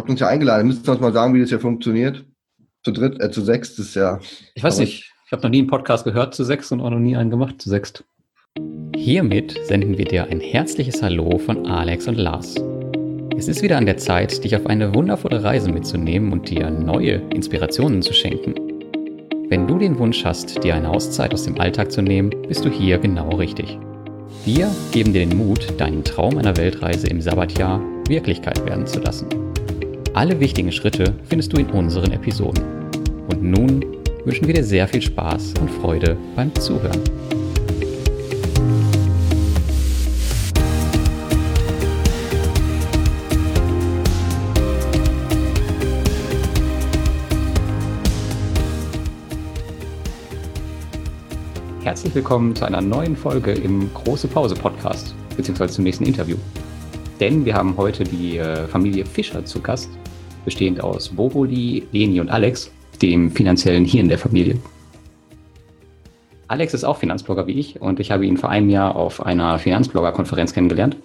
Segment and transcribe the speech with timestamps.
[0.00, 0.66] Habt uns ja eingeladen.
[0.66, 2.24] Müsst ihr uns mal sagen, wie das hier funktioniert?
[2.82, 4.18] Zu dritt, äh, zu sechs ist ja.
[4.54, 5.12] Ich weiß nicht.
[5.26, 7.60] Ich habe noch nie einen Podcast gehört zu sechs und auch noch nie einen gemacht
[7.60, 8.02] zu sechst.
[8.96, 12.54] Hiermit senden wir dir ein herzliches Hallo von Alex und Lars.
[13.36, 17.16] Es ist wieder an der Zeit, dich auf eine wundervolle Reise mitzunehmen und dir neue
[17.34, 18.54] Inspirationen zu schenken.
[19.50, 22.70] Wenn du den Wunsch hast, dir eine Auszeit aus dem Alltag zu nehmen, bist du
[22.70, 23.78] hier genau richtig.
[24.46, 29.26] Wir geben dir den Mut, deinen Traum einer Weltreise im Sabbatjahr Wirklichkeit werden zu lassen.
[30.12, 32.64] Alle wichtigen Schritte findest du in unseren Episoden.
[33.28, 33.86] Und nun
[34.24, 37.00] wünschen wir dir sehr viel Spaß und Freude beim Zuhören.
[51.84, 56.36] Herzlich willkommen zu einer neuen Folge im Große Pause Podcast, beziehungsweise zum nächsten Interview.
[57.20, 59.90] Denn wir haben heute die äh, Familie Fischer zu Gast,
[60.44, 62.70] bestehend aus Boboli, Leni und Alex,
[63.02, 64.56] dem finanziellen Hirn der Familie.
[66.48, 69.58] Alex ist auch Finanzblogger wie ich und ich habe ihn vor einem Jahr auf einer
[69.58, 70.96] Finanzblogger-Konferenz kennengelernt.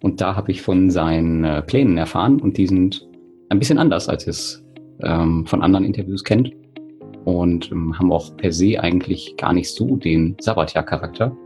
[0.00, 3.08] Und da habe ich von seinen äh, Plänen erfahren und die sind
[3.48, 4.64] ein bisschen anders, als es
[5.02, 6.52] ähm, von anderen Interviews kennt.
[7.24, 11.36] Und ähm, haben auch per se eigentlich gar nicht so den Sabbatjahr-Charakter.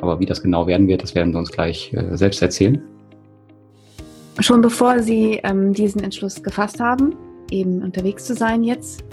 [0.00, 2.82] Aber wie das genau werden wird, das werden wir uns gleich äh, selbst erzählen.
[4.40, 7.14] Schon bevor Sie ähm, diesen Entschluss gefasst haben,
[7.50, 9.04] eben unterwegs zu sein jetzt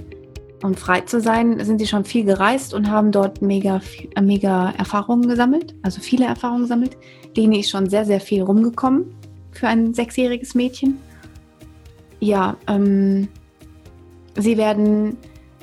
[0.64, 3.82] und frei zu sein, sind Sie schon viel gereist und haben dort mega,
[4.16, 6.98] äh, mega Erfahrungen gesammelt, also viele Erfahrungen gesammelt.
[7.36, 9.14] Leni ist schon sehr, sehr viel rumgekommen
[9.52, 10.98] für ein sechsjähriges Mädchen.
[12.22, 13.28] Ja, ähm,
[14.38, 15.18] Sie werden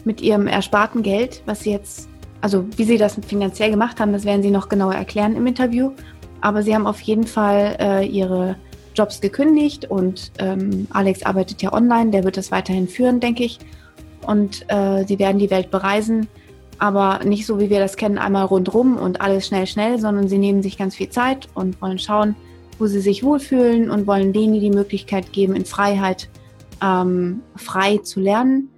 [0.04, 2.08] mit Ihrem ersparten Geld, was Sie jetzt,
[2.42, 5.92] also wie Sie das finanziell gemacht haben, das werden Sie noch genauer erklären im Interview.
[6.42, 8.56] Aber Sie haben auf jeden Fall äh, Ihre
[8.94, 13.58] Jobs gekündigt und ähm, Alex arbeitet ja online, der wird das weiterhin führen, denke ich.
[14.26, 16.28] Und äh, sie werden die Welt bereisen,
[16.78, 20.38] aber nicht so, wie wir das kennen, einmal rundrum und alles schnell, schnell, sondern sie
[20.38, 22.36] nehmen sich ganz viel Zeit und wollen schauen,
[22.78, 26.28] wo sie sich wohlfühlen und wollen denen die Möglichkeit geben, in Freiheit
[26.83, 28.70] ähm, frei zu lernen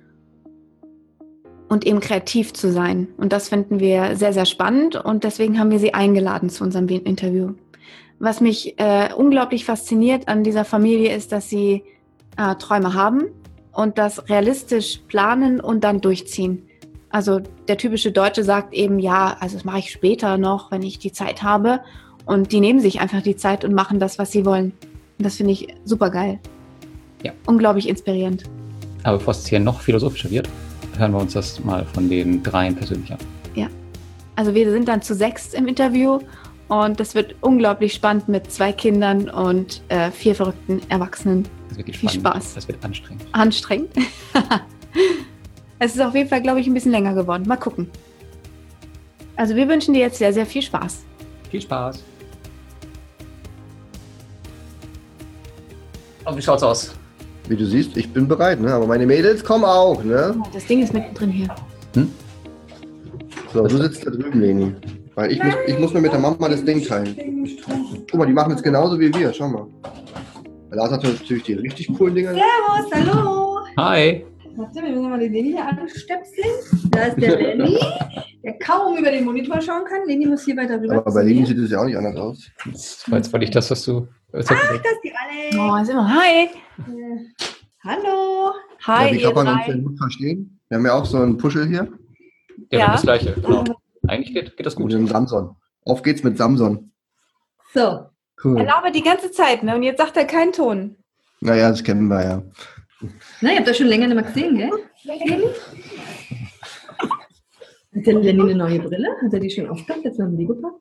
[1.69, 3.09] und eben kreativ zu sein.
[3.16, 6.88] Und das finden wir sehr, sehr spannend und deswegen haben wir sie eingeladen zu unserem
[6.88, 7.55] Interview.
[8.19, 11.84] Was mich äh, unglaublich fasziniert an dieser Familie ist, dass sie
[12.37, 13.25] äh, Träume haben
[13.72, 16.62] und das realistisch planen und dann durchziehen.
[17.10, 20.99] Also der typische Deutsche sagt eben, ja, also das mache ich später noch, wenn ich
[20.99, 21.81] die Zeit habe.
[22.25, 24.72] Und die nehmen sich einfach die Zeit und machen das, was sie wollen.
[25.19, 26.41] Und das finde ich super geil.
[27.22, 27.32] Ja.
[27.47, 28.44] Unglaublich inspirierend.
[29.03, 30.49] Aber bevor es hier noch philosophischer wird,
[30.99, 33.19] hören wir uns das mal von den dreien persönlich an.
[33.55, 33.69] Ja.
[34.34, 36.19] Also wir sind dann zu sechs im Interview
[36.69, 41.47] und das wird unglaublich spannend mit zwei Kindern und äh, vier verrückten Erwachsenen.
[41.69, 42.27] Das wird Viel spannend.
[42.27, 42.54] Spaß.
[42.54, 43.27] Das wird anstrengend.
[43.32, 43.91] Anstrengend.
[45.78, 47.44] es ist auf jeden Fall, glaube ich, ein bisschen länger geworden.
[47.47, 47.88] Mal gucken.
[49.37, 51.05] Also wir wünschen dir jetzt sehr, sehr viel Spaß.
[51.50, 52.03] Viel Spaß.
[56.25, 56.94] Und wie schaut's aus?
[57.49, 58.72] Wie du siehst, ich bin bereit, ne?
[58.75, 60.34] Aber meine Mädels kommen auch, ne?
[60.53, 61.55] Das Ding ist mittendrin hier.
[61.94, 62.10] Hm?
[63.53, 64.75] So, du sitzt da drüben, Leni.
[65.16, 67.16] Weil ich muss, ich muss mir mit der Mama das Ding teilen.
[68.10, 69.32] Guck mal, die machen es genauso wie wir.
[69.32, 69.66] Schau mal.
[70.71, 72.34] Lars hat natürlich die richtig coolen Dinger.
[72.34, 73.60] Servus, hallo.
[73.78, 74.26] Hi.
[74.56, 76.91] Warte, wir müssen mal die Leni hier anstöpseln.
[76.91, 77.78] Da ist der Lenny,
[78.44, 80.06] der kaum über den Monitor schauen kann.
[80.06, 80.99] Leni muss hier weiter rüber.
[80.99, 81.47] Aber bei mir.
[81.47, 82.50] sieht es ja auch nicht anders aus.
[82.71, 84.06] Das war jetzt ich das, was du.
[84.32, 85.56] Was Ach, das ist die Alex.
[85.59, 86.15] Oh, ist immer.
[86.15, 86.44] Hi.
[86.44, 86.50] Äh,
[87.84, 88.53] Hallo.
[88.87, 90.60] Hi, ja, wie ihr kann man uns denn gut verstehen?
[90.69, 91.88] Wir haben ja auch so einen Puschel hier
[92.71, 92.93] Ja, Ja.
[92.93, 93.32] das gleiche.
[93.32, 93.65] Genau.
[94.09, 94.94] Eigentlich geht, geht das gut.
[94.94, 95.56] einen Samson.
[95.84, 96.93] Auf geht's mit Samson.
[97.75, 98.11] So, Er
[98.44, 98.62] Cool.
[98.62, 99.75] labert die ganze Zeit, ne?
[99.75, 100.97] Und jetzt sagt er keinen Ton.
[101.41, 102.43] Naja, das kennen wir ja.
[103.41, 104.71] na, ihr habt das schon länger nicht mehr gesehen, gell?
[107.94, 109.09] Hat der Lenny eine neue Brille?
[109.22, 110.73] Hat er die schon aufgehabt, jetzt noch im Lego-Park?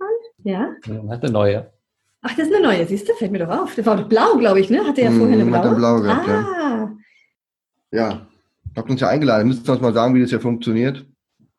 [0.44, 0.74] Ja.
[0.86, 1.72] Ja, Hat eine neue.
[2.22, 3.14] Ach, das ist eine neue, siehst du?
[3.14, 3.76] Fällt mir doch auf.
[3.76, 4.86] Das war doch blau, glaube ich, ne?
[4.86, 5.58] Hatte er ja vorher eine blaue?
[5.60, 6.46] hat er blau gehabt, ja.
[6.58, 6.92] ah,
[7.92, 8.28] Ja.
[8.76, 9.48] Habt uns ja eingeladen.
[9.48, 11.06] Müsst ihr uns mal sagen, wie das hier funktioniert?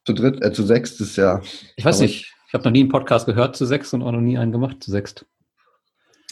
[0.06, 1.40] Zu dritt, äh, zu sechs ist ja.
[1.76, 2.32] Ich weiß nicht.
[2.48, 4.82] Ich habe noch nie einen Podcast gehört zu sechs und auch noch nie einen gemacht
[4.82, 5.26] zu sechst.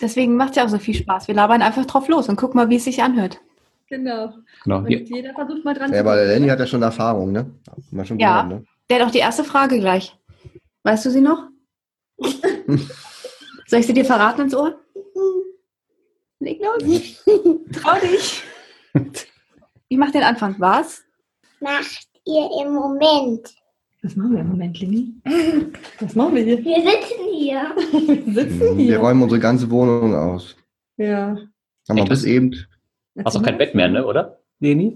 [0.00, 1.28] Deswegen macht es ja auch so viel Spaß.
[1.28, 3.40] Wir labern einfach drauf los und gucken mal, wie es sich anhört.
[3.88, 4.32] genau.
[4.64, 4.78] Genau.
[4.78, 5.02] Und Hier.
[5.02, 6.26] jeder versucht mal dran Ja, zu aber der.
[6.26, 7.50] Lenny hat ja schon Erfahrung, ne?
[7.90, 8.42] Wir schon Ja.
[8.42, 8.66] gehört, ne?
[8.88, 10.16] Der hat auch die erste Frage gleich.
[10.84, 11.48] Weißt du sie noch?
[13.66, 14.78] Soll ich sie dir verraten ins Ohr?
[16.40, 17.22] Leg los.
[17.72, 18.42] Trau dich.
[19.88, 20.56] Ich mach den Anfang.
[20.58, 21.02] Was?
[21.60, 23.54] macht ihr im Moment?
[24.04, 25.14] Was machen wir im Moment, Lini?
[26.00, 26.62] Was machen wir hier?
[26.62, 27.74] Wir sitzen hier.
[28.26, 28.98] Wir sitzen Wir hier.
[28.98, 30.56] räumen unsere ganze Wohnung aus.
[30.98, 31.38] Ja.
[31.88, 32.54] Haben wir bis eben
[33.24, 34.40] Hast auch kein Bett mehr, ne, oder?
[34.60, 34.94] Leni?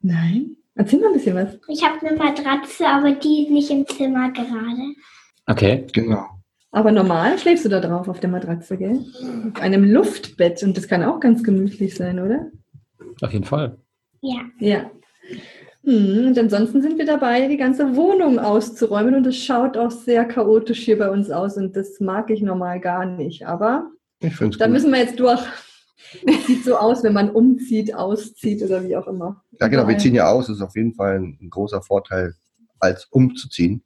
[0.00, 0.56] Nein.
[0.74, 1.56] Erzähl mal ein bisschen was.
[1.68, 4.94] Ich habe eine Matratze, aber die ist nicht im Zimmer gerade.
[5.46, 5.86] Okay.
[5.92, 6.26] Genau.
[6.72, 9.04] Aber normal schläfst du da drauf auf der Matratze, gell?
[9.54, 10.64] Auf einem Luftbett.
[10.64, 12.50] Und das kann auch ganz gemütlich sein, oder?
[13.22, 13.78] Auf jeden Fall.
[14.20, 14.40] Ja.
[14.58, 14.90] Ja.
[15.86, 19.14] Hm, Und ansonsten sind wir dabei, die ganze Wohnung auszuräumen.
[19.14, 21.56] Und es schaut auch sehr chaotisch hier bei uns aus.
[21.56, 23.46] Und das mag ich normal gar nicht.
[23.46, 23.90] Aber
[24.20, 24.68] da gut.
[24.68, 25.40] müssen wir jetzt durch.
[26.26, 29.42] Es sieht so aus, wenn man umzieht, auszieht oder wie auch immer.
[29.60, 30.48] Ja, genau, wir ziehen ja aus.
[30.48, 32.34] Das ist auf jeden Fall ein großer Vorteil,
[32.80, 33.82] als umzuziehen.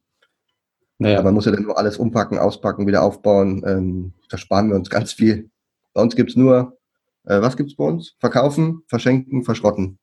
[0.99, 3.62] Naja, Aber man muss ja dann nur alles umpacken, auspacken, wieder aufbauen.
[3.67, 5.50] Ähm, da sparen wir uns ganz viel.
[5.94, 6.79] Bei uns gibt es nur,
[7.25, 8.17] äh, was gibt es bei uns?
[8.19, 9.99] Verkaufen, verschenken, verschrotten.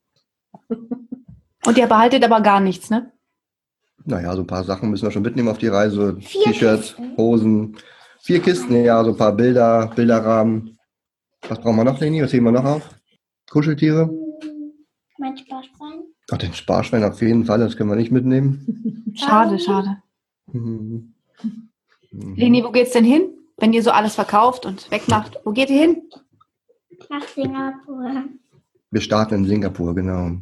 [1.67, 3.11] Und ihr behaltet aber gar nichts, ne?
[4.05, 6.17] Naja, so ein paar Sachen müssen wir schon mitnehmen auf die Reise.
[6.17, 6.95] T-Shirts.
[7.17, 7.75] Hosen,
[8.21, 10.77] vier Kisten, ja, so ein paar Bilder, Bilderrahmen.
[11.49, 12.23] Was brauchen wir noch, Leni?
[12.23, 12.89] Was heben wir noch auf?
[13.49, 14.09] Kuscheltiere?
[15.17, 16.03] Mein Sparschwein.
[16.31, 19.11] Ach, den Sparschwein auf jeden Fall, das können wir nicht mitnehmen.
[19.15, 19.97] Schade, schade.
[20.53, 21.13] Mhm.
[22.13, 22.35] Mhm.
[22.35, 23.23] Leni, wo geht's denn hin?
[23.57, 26.01] Wenn ihr so alles verkauft und wegmacht, wo geht ihr hin?
[27.09, 28.23] Nach Singapur.
[28.89, 30.37] Wir starten in Singapur, genau.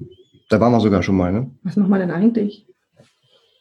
[0.50, 1.52] Da waren wir sogar schon mal, ne?
[1.64, 2.68] Was machen wir denn eigentlich?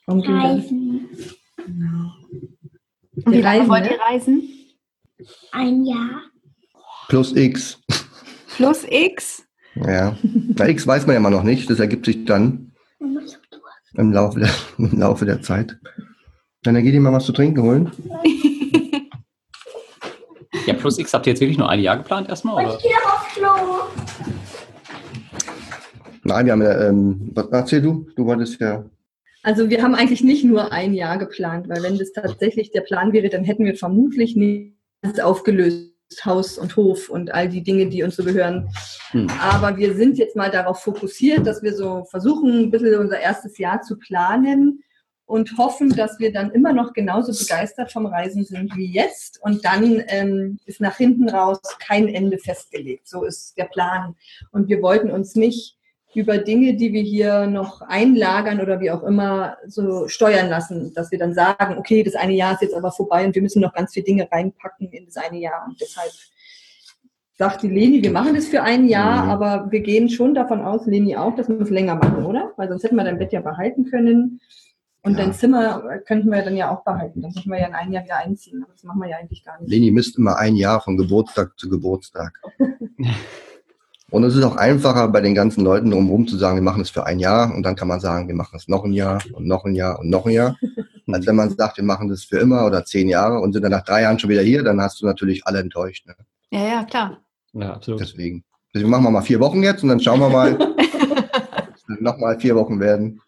[0.06, 0.20] Warum?
[0.20, 1.08] Reisen.
[1.56, 2.12] Genau.
[3.24, 3.90] Und wie Wir lange reisen, wollt ne?
[3.92, 4.42] ihr reisen?
[5.52, 6.22] Ein Jahr.
[7.08, 7.80] Plus X.
[8.56, 9.44] Plus X?
[9.76, 10.16] Ja.
[10.22, 11.68] Na, X weiß man ja immer noch nicht.
[11.70, 13.24] Das ergibt sich dann Man
[13.94, 15.78] im Laufe der, im Laufe der Zeit.
[16.62, 17.90] Dann geht ihr mal was zu trinken holen.
[20.66, 22.64] ja, plus X habt ihr jetzt wirklich nur ein Jahr geplant erstmal?
[22.64, 22.76] Oder?
[22.76, 24.03] ich gehe aufs Klo.
[26.24, 28.06] Nein, wir haben ja, ähm, was erzähl du?
[28.16, 28.84] Du wolltest ja.
[29.42, 33.12] Also wir haben eigentlich nicht nur ein Jahr geplant, weil wenn das tatsächlich der Plan
[33.12, 34.72] wäre, dann hätten wir vermutlich nicht
[35.22, 35.92] aufgelöst,
[36.24, 38.70] Haus und Hof und all die Dinge, die uns so gehören.
[39.10, 39.28] Hm.
[39.40, 43.58] Aber wir sind jetzt mal darauf fokussiert, dass wir so versuchen, ein bisschen unser erstes
[43.58, 44.82] Jahr zu planen
[45.26, 49.42] und hoffen, dass wir dann immer noch genauso begeistert vom Reisen sind wie jetzt.
[49.42, 53.08] Und dann ähm, ist nach hinten raus kein Ende festgelegt.
[53.08, 54.14] So ist der Plan.
[54.52, 55.76] Und wir wollten uns nicht
[56.16, 61.10] über Dinge, die wir hier noch einlagern oder wie auch immer, so steuern lassen, dass
[61.10, 63.72] wir dann sagen, okay, das eine Jahr ist jetzt aber vorbei und wir müssen noch
[63.74, 65.64] ganz viele Dinge reinpacken in das eine Jahr.
[65.66, 66.10] Und deshalb
[67.36, 69.30] sagt die Leni, wir machen das für ein Jahr, Mhm.
[69.30, 72.52] aber wir gehen schon davon aus, Leni auch, dass wir es länger machen, oder?
[72.56, 74.40] Weil sonst hätten wir dein Bett ja behalten können.
[75.02, 75.24] Und Ja.
[75.24, 77.20] dein Zimmer könnten wir dann ja auch behalten.
[77.20, 78.62] Dann könnten wir ja in ein Jahr wieder einziehen.
[78.64, 79.68] Aber das machen wir ja eigentlich gar nicht.
[79.68, 82.40] Leni misst immer ein Jahr von Geburtstag zu Geburtstag.
[84.14, 86.88] Und es ist auch einfacher bei den ganzen Leuten drumherum zu sagen, wir machen es
[86.88, 89.44] für ein Jahr und dann kann man sagen, wir machen es noch ein Jahr und
[89.44, 90.56] noch ein Jahr und noch ein Jahr.
[91.08, 93.72] Als wenn man sagt, wir machen das für immer oder zehn Jahre und sind dann
[93.72, 96.06] nach drei Jahren schon wieder hier, dann hast du natürlich alle enttäuscht.
[96.06, 96.14] Ne?
[96.52, 97.24] Ja, ja, klar.
[97.54, 98.02] Ja, absolut.
[98.02, 98.44] Deswegen.
[98.72, 100.56] Deswegen machen wir mal vier Wochen jetzt und dann schauen wir mal,
[101.74, 103.20] es nochmal vier Wochen werden.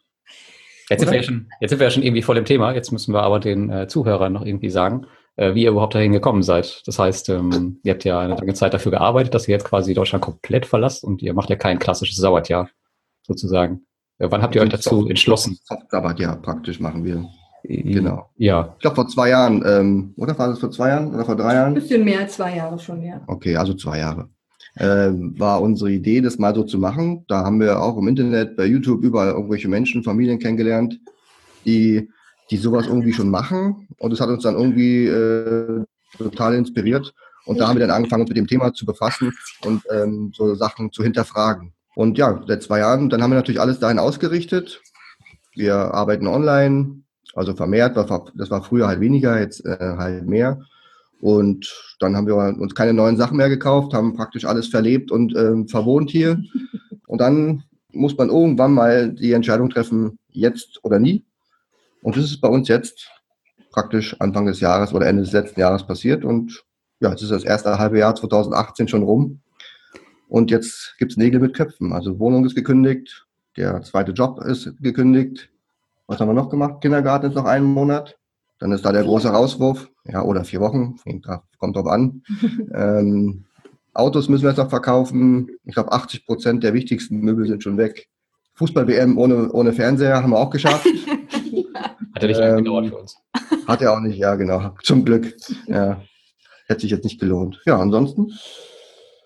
[0.88, 2.72] Jetzt sind, ja schon, jetzt sind wir ja schon irgendwie voll im Thema.
[2.72, 6.12] Jetzt müssen wir aber den äh, Zuhörern noch irgendwie sagen, äh, wie ihr überhaupt dahin
[6.12, 6.82] gekommen seid.
[6.86, 9.94] Das heißt, ähm, ihr habt ja eine lange Zeit dafür gearbeitet, dass ihr jetzt quasi
[9.94, 12.68] Deutschland komplett verlasst und ihr macht ja kein klassisches Sabbatjahr
[13.22, 13.82] sozusagen.
[14.18, 15.58] Äh, wann habt ihr euch dazu entschlossen?
[15.64, 17.24] Soft-Sabbat, ja, praktisch machen wir.
[17.68, 18.30] Genau.
[18.36, 21.34] Ja, Ich glaube vor zwei Jahren, ähm, oder war das vor zwei Jahren oder vor
[21.34, 21.74] drei Ein Jahren?
[21.74, 23.20] bisschen mehr als zwei Jahre schon, ja.
[23.26, 24.28] Okay, also zwei Jahre.
[24.78, 27.24] Ähm, war unsere Idee, das mal so zu machen.
[27.28, 31.00] Da haben wir auch im Internet, bei YouTube überall irgendwelche Menschen, Familien kennengelernt,
[31.64, 32.08] die,
[32.50, 33.88] die sowas irgendwie schon machen.
[33.98, 35.84] Und das hat uns dann irgendwie äh,
[36.16, 37.14] total inspiriert.
[37.44, 39.32] Und da haben wir dann angefangen, uns mit dem Thema zu befassen
[39.64, 41.72] und ähm, so Sachen zu hinterfragen.
[41.94, 44.82] Und ja, seit zwei Jahren, dann haben wir natürlich alles dahin ausgerichtet.
[45.54, 47.02] Wir arbeiten online,
[47.34, 47.96] also vermehrt.
[47.96, 50.60] Das war, das war früher halt weniger, jetzt äh, halt mehr.
[51.20, 55.34] Und dann haben wir uns keine neuen Sachen mehr gekauft, haben praktisch alles verlebt und
[55.36, 56.42] ähm, verwohnt hier.
[57.06, 57.62] Und dann
[57.92, 61.24] muss man irgendwann mal die Entscheidung treffen, jetzt oder nie.
[62.06, 63.10] Und das ist bei uns jetzt
[63.72, 66.24] praktisch Anfang des Jahres oder Ende des letzten Jahres passiert.
[66.24, 66.64] Und
[67.00, 69.40] ja, jetzt ist das erste halbe Jahr 2018 schon rum.
[70.28, 71.92] Und jetzt gibt's Nägel mit Köpfen.
[71.92, 75.50] Also Wohnung ist gekündigt, der zweite Job ist gekündigt.
[76.06, 76.80] Was haben wir noch gemacht?
[76.80, 78.16] Kindergarten ist noch einen Monat.
[78.60, 79.90] Dann ist da der große Rauswurf.
[80.04, 81.00] Ja, oder vier Wochen.
[81.58, 82.22] Kommt drauf an.
[82.72, 83.46] ähm,
[83.94, 85.50] Autos müssen wir jetzt noch verkaufen.
[85.64, 88.06] Ich glaube, 80 Prozent der wichtigsten Möbel sind schon weg.
[88.54, 90.86] Fußball-WM ohne, ohne Fernseher haben wir auch geschafft.
[92.16, 93.16] hat ja nicht Ähm, gedauert für uns.
[93.66, 94.74] Hat er auch nicht, ja, genau.
[94.82, 95.34] Zum Glück.
[95.66, 96.02] Ja.
[96.66, 97.60] Hätte sich jetzt nicht gelohnt.
[97.66, 98.32] Ja, ansonsten.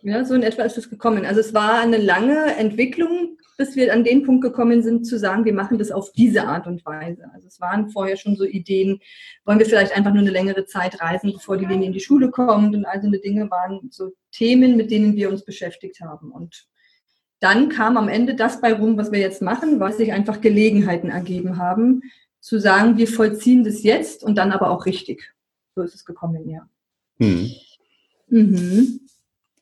[0.02, 1.24] Ja, so in etwa ist es gekommen.
[1.24, 5.44] Also es war eine lange Entwicklung, bis wir an den Punkt gekommen sind, zu sagen,
[5.44, 7.24] wir machen das auf diese Art und Weise.
[7.34, 9.00] Also es waren vorher schon so Ideen,
[9.44, 12.30] wollen wir vielleicht einfach nur eine längere Zeit reisen, bevor die Linie in die Schule
[12.30, 16.32] kommt und all so eine Dinge waren so Themen, mit denen wir uns beschäftigt haben.
[16.32, 16.66] Und
[17.40, 21.10] dann kam am Ende das bei rum, was wir jetzt machen, weil sich einfach Gelegenheiten
[21.10, 22.02] ergeben haben,
[22.40, 25.34] zu sagen, wir vollziehen das jetzt und dann aber auch richtig.
[25.74, 26.68] So ist es gekommen, ja.
[27.18, 27.50] Hm.
[28.28, 29.00] Mhm.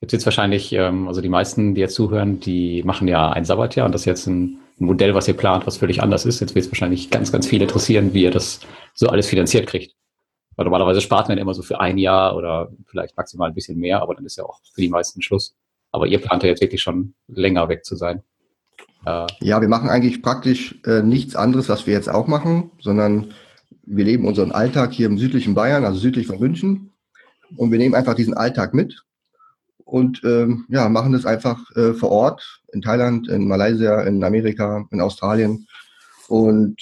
[0.01, 3.87] Jetzt jetzt wahrscheinlich, ähm, also die meisten, die jetzt zuhören, die machen ja ein Sabbatjahr
[3.87, 6.41] und das ist jetzt ein Modell, was ihr plant, was völlig anders ist.
[6.41, 8.61] Jetzt wird es wahrscheinlich ganz, ganz viel interessieren, wie ihr das
[8.95, 9.97] so alles finanziert kriegt.
[10.55, 14.01] Weil normalerweise spart man immer so für ein Jahr oder vielleicht maximal ein bisschen mehr,
[14.03, 15.57] aber dann ist ja auch für die meisten Schluss.
[15.91, 18.23] Aber ihr plant ja jetzt wirklich schon länger weg zu sein.
[19.05, 23.33] Ja, wir machen eigentlich praktisch äh, nichts anderes, was wir jetzt auch machen, sondern
[23.85, 26.91] wir leben unseren Alltag hier im südlichen Bayern, also südlich von München.
[27.57, 29.03] Und wir nehmen einfach diesen Alltag mit
[29.85, 34.87] und ähm, ja, machen das einfach äh, vor Ort in Thailand, in Malaysia, in Amerika,
[34.91, 35.67] in Australien.
[36.29, 36.77] Und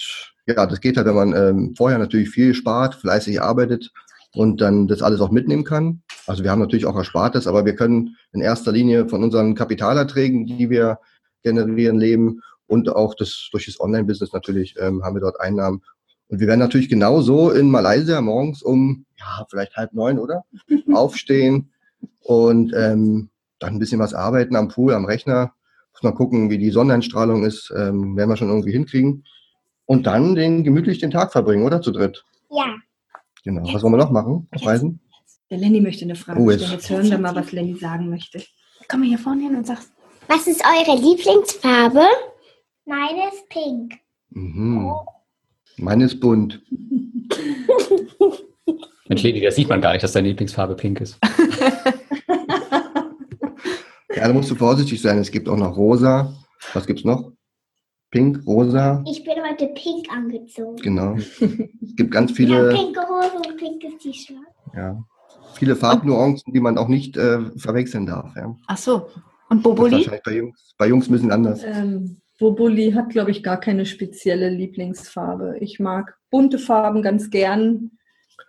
[0.45, 3.91] ja, das geht halt, wenn man ähm, vorher natürlich viel spart, fleißig arbeitet
[4.33, 6.01] und dann das alles auch mitnehmen kann.
[6.25, 10.45] Also wir haben natürlich auch Erspartes, aber wir können in erster Linie von unseren Kapitalerträgen,
[10.45, 10.99] die wir
[11.47, 15.81] generieren, leben und auch das durch das Online-Business natürlich ähm, haben wir dort Einnahmen.
[16.29, 20.43] Und wir werden natürlich genauso in Malaysia morgens um, ja, vielleicht halb neun, oder?
[20.93, 21.71] Aufstehen
[22.19, 25.53] und ähm, dann ein bisschen was arbeiten am Pool, am Rechner.
[25.93, 29.23] Muss mal gucken, wie die Sonneneinstrahlung ist, ähm, werden wir schon irgendwie hinkriegen.
[29.85, 31.81] Und dann den gemütlich den Tag verbringen, oder?
[31.81, 32.23] Zu dritt.
[32.51, 32.75] Ja.
[33.43, 33.73] Genau.
[33.73, 34.99] Was wollen wir noch machen auf Reisen?
[35.49, 36.59] Der Lenny möchte eine Frage Oh, stellen.
[36.59, 36.71] jetzt.
[36.71, 38.43] Jetzt hören wir mal, was Lenny sagen möchte.
[38.89, 39.89] Komm mal hier vorne hin und sag's.
[40.27, 42.03] Was ist eure Lieblingsfarbe?
[42.85, 43.93] Meine ist pink.
[44.29, 44.91] Mhm.
[45.77, 46.61] Meine ist bunt.
[49.09, 51.17] Mensch, Leni, das sieht man gar nicht, dass deine Lieblingsfarbe pink ist.
[54.15, 55.17] Ja, da musst du vorsichtig sein.
[55.19, 56.33] Es gibt auch noch rosa.
[56.73, 57.31] Was gibt's noch?
[58.09, 60.77] Pink, rosa, Ich bin heute pink angezogen.
[60.77, 61.15] genau.
[61.39, 64.37] Es gibt ganz Ich habe viele, pinke Hose und pinkes T-Shirt.
[64.75, 65.03] ja,
[65.55, 68.33] viele Farbnuancen, die man auch nicht äh, verwechseln darf.
[68.35, 68.55] Ja.
[68.67, 69.09] Ach so.
[69.49, 69.91] Und Das ist Boboli?
[69.93, 71.63] wahrscheinlich bei Jungs, bei Jungs ein bisschen anders.
[71.63, 75.57] Ähm, Boboli hat, glaube ich, gar keine spezielle Lieblingsfarbe.
[75.59, 77.91] Ich mag bunte Farben ganz gern.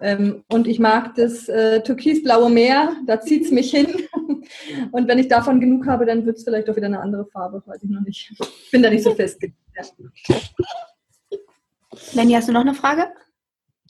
[0.00, 3.88] Ähm, und ich mag das äh, türkisblaue Meer, da zieht es mich hin.
[4.92, 7.62] Und wenn ich davon genug habe, dann wird es vielleicht auch wieder eine andere Farbe,
[7.66, 8.32] weiß ich noch nicht.
[8.64, 9.58] Ich bin da nicht so festgelegt.
[9.76, 10.36] Ja.
[12.14, 13.08] Lenny, hast du noch eine Frage?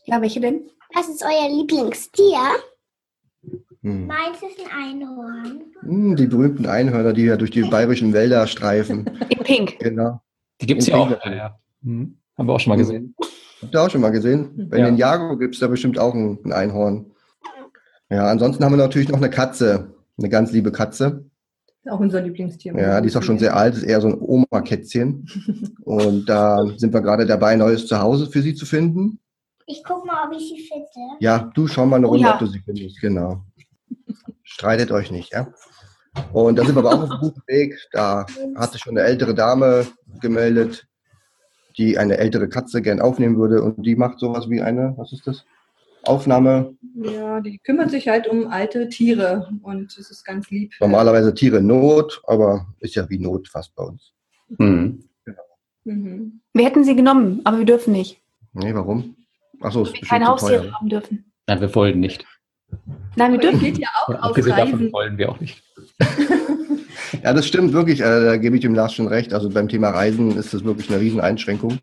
[0.04, 0.70] Ja, welche denn?
[0.94, 2.38] Was ist euer Lieblingstier?
[3.90, 4.06] Hm.
[4.06, 5.62] Meins ist ein Einhorn.
[5.80, 9.08] Hm, Die berühmten Einhörner, die ja durch die bayerischen Wälder streifen.
[9.28, 9.78] In Pink.
[9.80, 10.20] Genau.
[10.60, 11.08] Die gibt's In ja auch.
[11.08, 11.58] Pink Ja.
[11.82, 12.18] Mhm.
[12.36, 13.14] Haben wir auch schon mal gesehen.
[13.62, 14.68] Habt ihr auch schon mal gesehen?
[14.70, 14.86] Bei Ja.
[14.86, 17.06] den Jago gibt es da bestimmt auch ein, ein Einhorn.
[18.10, 19.94] Ja, ansonsten haben wir natürlich noch eine Katze.
[20.16, 21.24] Eine ganz liebe Katze.
[21.88, 22.74] Auch unser Lieblingstier.
[22.76, 25.26] Ja, die ist auch schon sehr alt, ist eher so ein Oma-Kätzchen.
[25.84, 29.20] Und da sind wir gerade dabei, ein neues Zuhause für sie zu finden.
[29.66, 30.86] Ich guck mal, ob ich sie finde.
[31.20, 32.34] Ja, du schau mal eine Oh Runde, ja.
[32.34, 33.00] ob du sie findest.
[33.00, 33.42] Genau.
[34.58, 35.52] Streitet euch nicht, ja?
[36.32, 37.78] Und da sind wir aber auch auf einem guten Weg.
[37.92, 39.86] Da hat sich schon eine ältere Dame
[40.20, 40.88] gemeldet,
[41.76, 43.62] die eine ältere Katze gern aufnehmen würde.
[43.62, 45.44] Und die macht sowas wie eine, was ist das?
[46.02, 50.72] Aufnahme, Ja, die kümmert sich halt um alte Tiere und es ist ganz lieb.
[50.80, 54.12] normalerweise Tiere in Not, aber ist ja wie Not fast bei uns.
[54.56, 55.04] Mhm.
[55.84, 56.40] Mhm.
[56.52, 58.20] Wir hätten sie genommen, aber wir dürfen nicht.
[58.54, 59.16] Nee, warum?
[59.60, 61.30] Achso, ist wir bestimmt keine Haustiere haben dürfen.
[61.46, 62.24] Nein, wir wollen nicht.
[63.18, 63.58] Nein, wir dürfen.
[63.60, 64.92] geht ja auch Und auf abgesehen davon Reisen.
[64.92, 65.62] wollen wir auch nicht.
[67.24, 68.00] Ja, das stimmt wirklich.
[68.00, 69.32] Äh, da gebe ich dem Lars schon recht.
[69.32, 71.78] Also beim Thema Reisen ist das wirklich eine Rieseneinschränkung.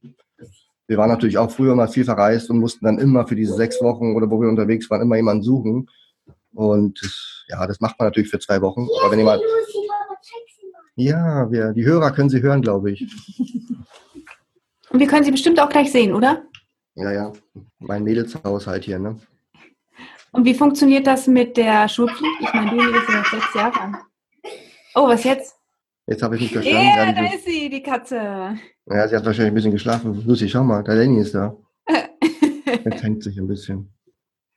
[0.88, 3.82] Wir waren natürlich auch früher mal viel verreist und mussten dann immer für diese sechs
[3.82, 5.90] Wochen oder wo wir unterwegs waren, immer jemanden suchen.
[6.54, 7.02] Und
[7.48, 8.88] ja, das macht man natürlich für zwei Wochen.
[9.02, 9.42] Aber wenn jemand,
[10.96, 13.06] ja, wir, die Hörer können sie hören, glaube ich.
[14.92, 16.44] Und wir können sie bestimmt auch gleich sehen, oder?
[16.94, 17.34] Ja, ja,
[17.80, 19.18] mein Mädelshaushalt hier, ne?
[20.36, 22.42] Und wie funktioniert das mit der Schulpflicht?
[22.42, 23.96] Ich meine, du bist ja noch sechs Jahre alt.
[24.94, 25.56] Oh, was jetzt?
[26.08, 26.86] Jetzt habe ich nicht verstanden.
[26.86, 28.16] Ja, Ja, da ist sie, die Katze.
[28.18, 30.24] ja, sie hat wahrscheinlich ein bisschen geschlafen.
[30.28, 31.56] Lucy, schau mal, der Lenny ist da.
[32.86, 33.94] Jetzt hängt sich ein bisschen.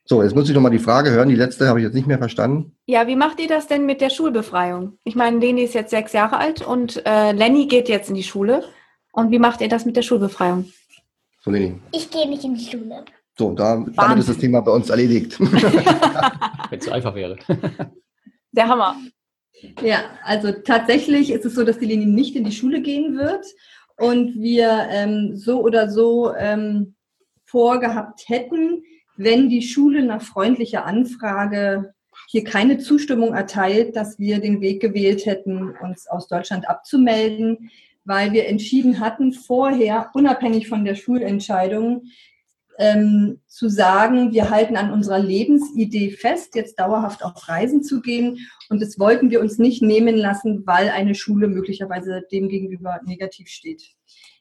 [0.04, 1.28] So, jetzt muss ich nochmal die Frage hören.
[1.28, 2.74] Die letzte habe ich jetzt nicht mehr verstanden.
[2.86, 4.98] Ja, wie macht ihr das denn mit der Schulbefreiung?
[5.04, 8.22] Ich meine, Leni ist jetzt sechs Jahre alt und äh, Lenny geht jetzt in die
[8.22, 8.64] Schule.
[9.12, 10.72] Und wie macht ihr das mit der Schulbefreiung?
[11.42, 11.74] So, Lenny.
[11.92, 13.04] Ich gehe nicht in die Schule.
[13.38, 15.38] So, da, damit ist das Thema bei uns erledigt.
[16.70, 17.38] Wenn es so einfach wäre.
[18.52, 18.96] Der Hammer.
[19.80, 23.46] Ja, also tatsächlich ist es so, dass die Linie nicht in die Schule gehen wird
[23.96, 26.96] und wir ähm, so oder so ähm,
[27.44, 28.82] vorgehabt hätten,
[29.16, 31.94] wenn die Schule nach freundlicher Anfrage
[32.28, 37.70] hier keine Zustimmung erteilt, dass wir den Weg gewählt hätten, uns aus Deutschland abzumelden,
[38.04, 42.02] weil wir entschieden hatten, vorher, unabhängig von der Schulentscheidung,
[42.78, 48.38] ähm, zu sagen, wir halten an unserer Lebensidee fest, jetzt dauerhaft auf Reisen zu gehen.
[48.70, 53.48] Und das wollten wir uns nicht nehmen lassen, weil eine Schule möglicherweise dem gegenüber negativ
[53.48, 53.82] steht.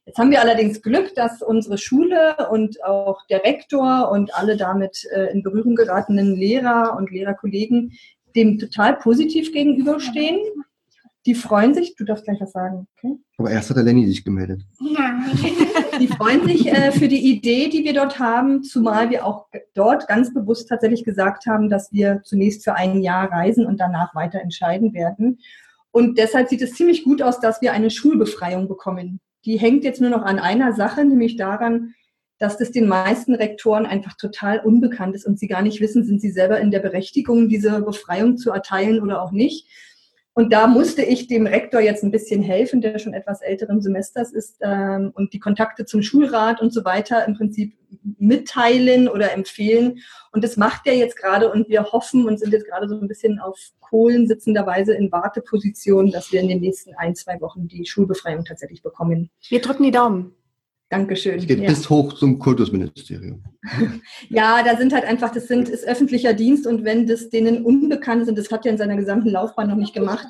[0.06, 5.06] Jetzt haben wir allerdings Glück, dass unsere Schule und auch der Rektor und alle damit
[5.12, 7.91] äh, in Berührung geratenen Lehrer und Lehrerkollegen
[8.36, 10.39] dem total positiv gegenüberstehen.
[11.27, 13.17] Die freuen sich, du darfst gleich was sagen, okay?
[13.38, 14.62] Aber erst hat der Lenny sich gemeldet.
[14.79, 15.25] Nein.
[16.00, 20.07] Die freuen sich äh, für die Idee, die wir dort haben, zumal wir auch dort
[20.07, 24.39] ganz bewusst tatsächlich gesagt haben, dass wir zunächst für ein Jahr reisen und danach weiter
[24.39, 25.39] entscheiden werden.
[25.91, 29.19] Und deshalb sieht es ziemlich gut aus, dass wir eine Schulbefreiung bekommen.
[29.43, 31.96] Die hängt jetzt nur noch an einer Sache, nämlich daran,
[32.38, 36.22] dass das den meisten Rektoren einfach total unbekannt ist und sie gar nicht wissen, sind
[36.22, 39.67] sie selber in der Berechtigung, diese Befreiung zu erteilen oder auch nicht.
[40.38, 44.32] Und da musste ich dem Rektor jetzt ein bisschen helfen, der schon etwas älteren Semesters
[44.32, 47.75] ist ähm, und die Kontakte zum Schulrat und so weiter im Prinzip
[48.20, 49.98] mitteilen oder empfehlen.
[50.32, 53.08] Und das macht er jetzt gerade und wir hoffen und sind jetzt gerade so ein
[53.08, 57.88] bisschen auf Kohlen sitzenderweise in Warteposition, dass wir in den nächsten ein, zwei Wochen die
[57.88, 59.32] Schulbefreiung tatsächlich bekommen.
[59.50, 60.36] Wir drücken die Daumen.
[60.89, 61.38] Dankeschön.
[61.39, 61.67] Es geht Ja.
[61.67, 63.44] bis hoch zum Kultusministerium.
[64.29, 68.22] Ja, da sind halt einfach, das sind, ist öffentlicher Dienst und wenn das denen unbekannt
[68.24, 70.27] ist und das hat er in seiner gesamten Laufbahn noch nicht gemacht,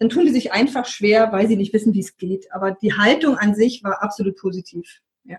[0.00, 2.52] dann tun die sich einfach schwer, weil sie nicht wissen, wie es geht.
[2.52, 5.00] Aber die Haltung an sich war absolut positiv.
[5.24, 5.36] Ja.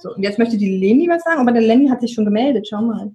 [0.00, 2.66] So, und jetzt möchte die Leni was sagen, aber der Lenny hat sich schon gemeldet,
[2.68, 3.14] schau mal.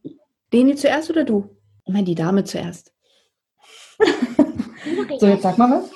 [0.53, 1.50] Leni zuerst oder du?
[1.85, 2.93] Ich meine, die Dame zuerst.
[5.19, 5.89] So, jetzt sag mal was.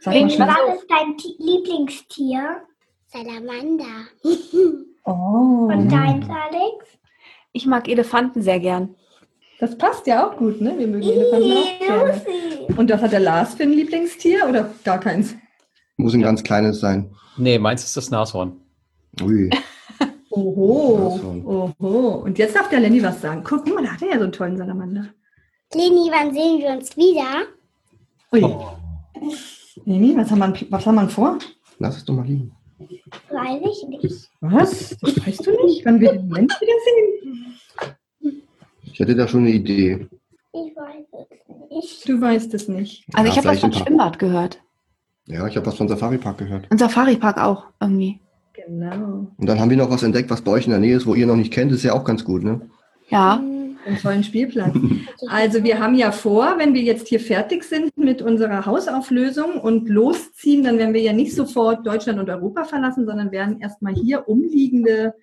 [0.00, 0.48] Sag mal Leni, schnell.
[0.48, 2.62] Was ist dein Ti- Lieblingstier?
[3.06, 4.08] Salamander.
[5.04, 6.98] Oh, Und deins, Alex?
[7.52, 8.94] Ich mag Elefanten sehr gern.
[9.60, 10.74] das passt ja auch gut, ne?
[10.78, 12.76] Wir mögen Elefanten auch gerne.
[12.76, 15.34] Und was hat der Lars für ein Lieblingstier oder gar keins?
[15.96, 17.14] Muss ein ganz kleines sein.
[17.38, 18.60] Nee, meins ist das Nashorn.
[19.22, 19.48] Ui.
[20.30, 22.08] Oho, oho.
[22.24, 23.42] Und jetzt darf der Lenny was sagen.
[23.42, 25.06] Guck mal, da hat er ja so einen tollen Salamander.
[25.72, 27.46] Leni, wann sehen wir uns wieder?
[28.32, 28.42] Ui.
[28.44, 28.66] Oh.
[29.86, 31.38] Lenny, was haben, wir, was haben wir vor?
[31.78, 32.52] Lass es doch mal liegen.
[32.78, 34.30] Weiß ich nicht.
[34.40, 34.96] Was?
[35.00, 38.34] Das weißt du nicht, wann wir den Lenny wieder sehen?
[38.84, 40.06] Ich hätte da schon eine Idee.
[40.52, 42.08] Ich weiß es nicht.
[42.08, 43.04] Du weißt es nicht.
[43.12, 43.72] Also Ja, ich habe was vom.
[43.72, 44.62] Schwimmbad gehört.
[45.26, 46.70] Ja, ich habe was von Safari Park gehört.
[46.70, 48.20] Und Safari-Park auch irgendwie.
[48.52, 49.26] Genau.
[49.36, 51.14] Und dann haben wir noch was entdeckt, was bei euch in der Nähe ist, wo
[51.14, 51.72] ihr noch nicht kennt.
[51.72, 52.60] ist ja auch ganz gut, ne?
[53.08, 53.42] Ja.
[53.86, 54.74] Einen tollen Spielplatz.
[55.28, 59.88] Also wir haben ja vor, wenn wir jetzt hier fertig sind mit unserer Hausauflösung und
[59.88, 64.28] losziehen, dann werden wir ja nicht sofort Deutschland und Europa verlassen, sondern werden erstmal hier
[64.28, 65.14] umliegende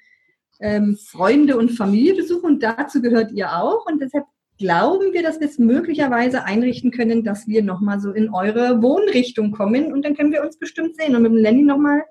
[0.61, 2.45] ähm, Freunde und Familie besuchen.
[2.45, 3.85] Und dazu gehört ihr auch.
[3.85, 4.25] Und deshalb
[4.57, 9.51] glauben wir, dass wir es möglicherweise einrichten können, dass wir nochmal so in eure Wohnrichtung
[9.51, 9.91] kommen.
[9.91, 11.17] Und dann können wir uns bestimmt sehen.
[11.17, 12.03] Und mit dem Lenny nochmal,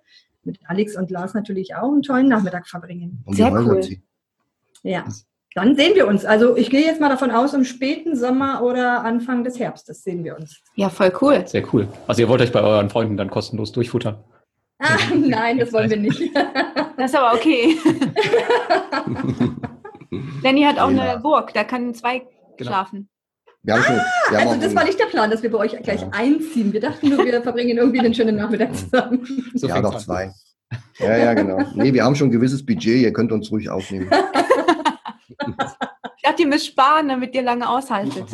[0.44, 3.24] mit Alex und Lars natürlich auch einen tollen Nachmittag verbringen.
[3.30, 3.80] Sehr cool.
[4.82, 5.06] Ja,
[5.54, 6.24] dann sehen wir uns.
[6.24, 10.24] Also ich gehe jetzt mal davon aus, im späten Sommer oder Anfang des Herbstes sehen
[10.24, 10.60] wir uns.
[10.76, 11.42] Ja, voll cool.
[11.46, 11.88] Sehr cool.
[12.06, 14.16] Also ihr wollt euch bei euren Freunden dann kostenlos durchfuttern.
[14.78, 16.20] Ah, nein, das wollen wir nicht.
[16.98, 17.76] Das ist aber okay.
[20.42, 21.12] Lenny hat auch Ja.
[21.12, 22.22] eine Burg, da kann zwei
[22.58, 22.70] Genau.
[22.70, 23.08] schlafen.
[23.62, 23.94] Wir haben schon,
[24.30, 26.08] wir haben Also das war nicht der Plan, dass wir bei euch gleich Ja.
[26.12, 26.72] einziehen.
[26.72, 29.26] Wir dachten nur, wir verbringen irgendwie einen schönen Nachmittag zusammen.
[29.54, 30.32] So ja, doch zwei.
[30.98, 31.58] Ja, ja, genau.
[31.74, 34.10] Nee, wir haben schon ein gewisses Budget, ihr könnt uns ruhig aufnehmen.
[36.16, 38.26] Ich dachte, ihr müsst sparen, damit ihr lange aushaltet.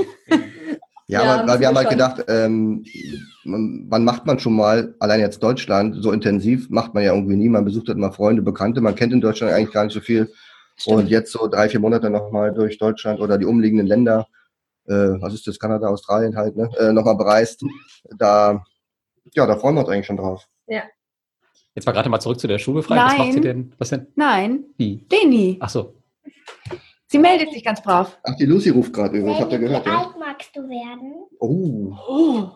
[1.06, 1.96] Ja, Ja, aber weil wir haben halt schon.
[1.96, 2.84] gedacht, ähm,
[3.44, 7.36] man, wann macht man schon mal, allein jetzt Deutschland, so intensiv macht man ja irgendwie
[7.36, 7.48] nie.
[7.48, 10.30] Man besucht halt mal Freunde, Bekannte, man kennt in Deutschland eigentlich gar nicht so viel.
[10.86, 14.28] Und jetzt so drei, vier Monate nochmal durch Deutschland oder die umliegenden Länder,
[14.86, 17.64] äh, was ist das, Kanada, Australien halt, ne, äh, nochmal bereist.
[18.16, 18.62] Da,
[19.34, 20.46] ja, da freuen wir uns eigentlich schon drauf.
[21.74, 23.04] Jetzt mal gerade mal zurück zu der Schulbefreiung.
[23.06, 23.72] Was macht sie denn?
[23.78, 24.08] Was denn?
[24.14, 25.06] Nein, Wie?
[25.10, 25.58] Leni.
[25.60, 25.94] Ach so.
[27.10, 28.18] Sie meldet sich ganz brav.
[28.22, 29.98] Ach, die Lucy ruft gerade übrigens, habt ihr Leni, gehört, wie ja?
[29.98, 31.14] alt magst du werden?
[31.40, 32.48] Oh, Oh.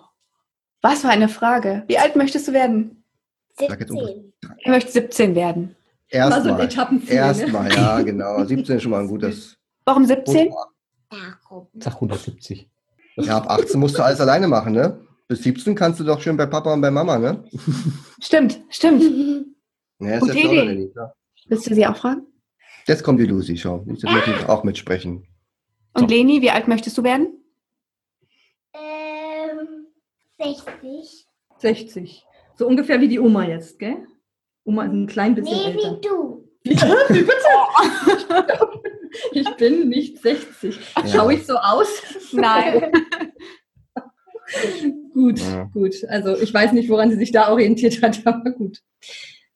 [0.82, 1.84] Was für eine Frage.
[1.86, 3.04] Wie alt möchtest du werden?
[3.56, 4.32] Sag jetzt 17.
[4.58, 5.76] Ich möchte 17 werden.
[6.08, 6.60] Erstmal.
[6.60, 7.14] Etappenziel.
[7.14, 7.20] Ne?
[7.20, 8.44] Erstmal, ja, genau.
[8.44, 9.56] 17 ist schon mal ein gutes.
[9.84, 10.52] Warum 17?
[11.08, 11.68] Darum.
[11.78, 12.68] Sag 170.
[13.16, 15.00] Ja, ab 18 musst du alles alleine machen, ne?
[15.28, 17.44] Bis 17 kannst du doch schön bei Papa und bei Mama, ne?
[18.20, 19.02] Stimmt, stimmt.
[20.00, 21.12] Ja, ist Gute ja.
[21.46, 22.26] Willst du sie auch fragen?
[22.86, 23.84] Jetzt kommt die Lucy, schau.
[23.86, 25.26] Jetzt möchte ich auch mitsprechen.
[25.94, 26.14] Und So.
[26.14, 27.38] Leni, wie alt möchtest du werden?
[28.74, 29.86] ähm,
[30.38, 31.26] 60.
[31.58, 32.24] 60.
[32.56, 34.06] So ungefähr wie die Oma jetzt, gell?
[34.64, 35.96] Oma ist ein klein bisschen Nee, älter.
[35.96, 36.48] wie du.
[36.64, 36.70] Wie,
[37.14, 38.70] wie bitte?
[39.32, 40.78] Ich bin nicht 60.
[40.96, 41.06] Ja.
[41.06, 41.88] Schaue ich so aus?
[42.32, 42.90] Nein.
[45.14, 45.64] Gut, Ja.
[45.72, 45.94] gut.
[46.08, 48.82] Also ich weiß nicht, woran sie sich da orientiert hat, aber gut.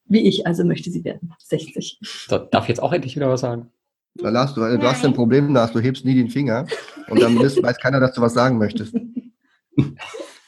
[0.09, 1.33] Wie ich also möchte sie werden.
[1.39, 1.99] 60.
[2.03, 3.71] So, darf ich jetzt auch endlich wieder was sagen?
[4.15, 6.67] Da Lars, du, du hast ein Problem, Lars, du hebst nie den Finger
[7.09, 8.95] und dann ist, weiß keiner, dass du was sagen möchtest.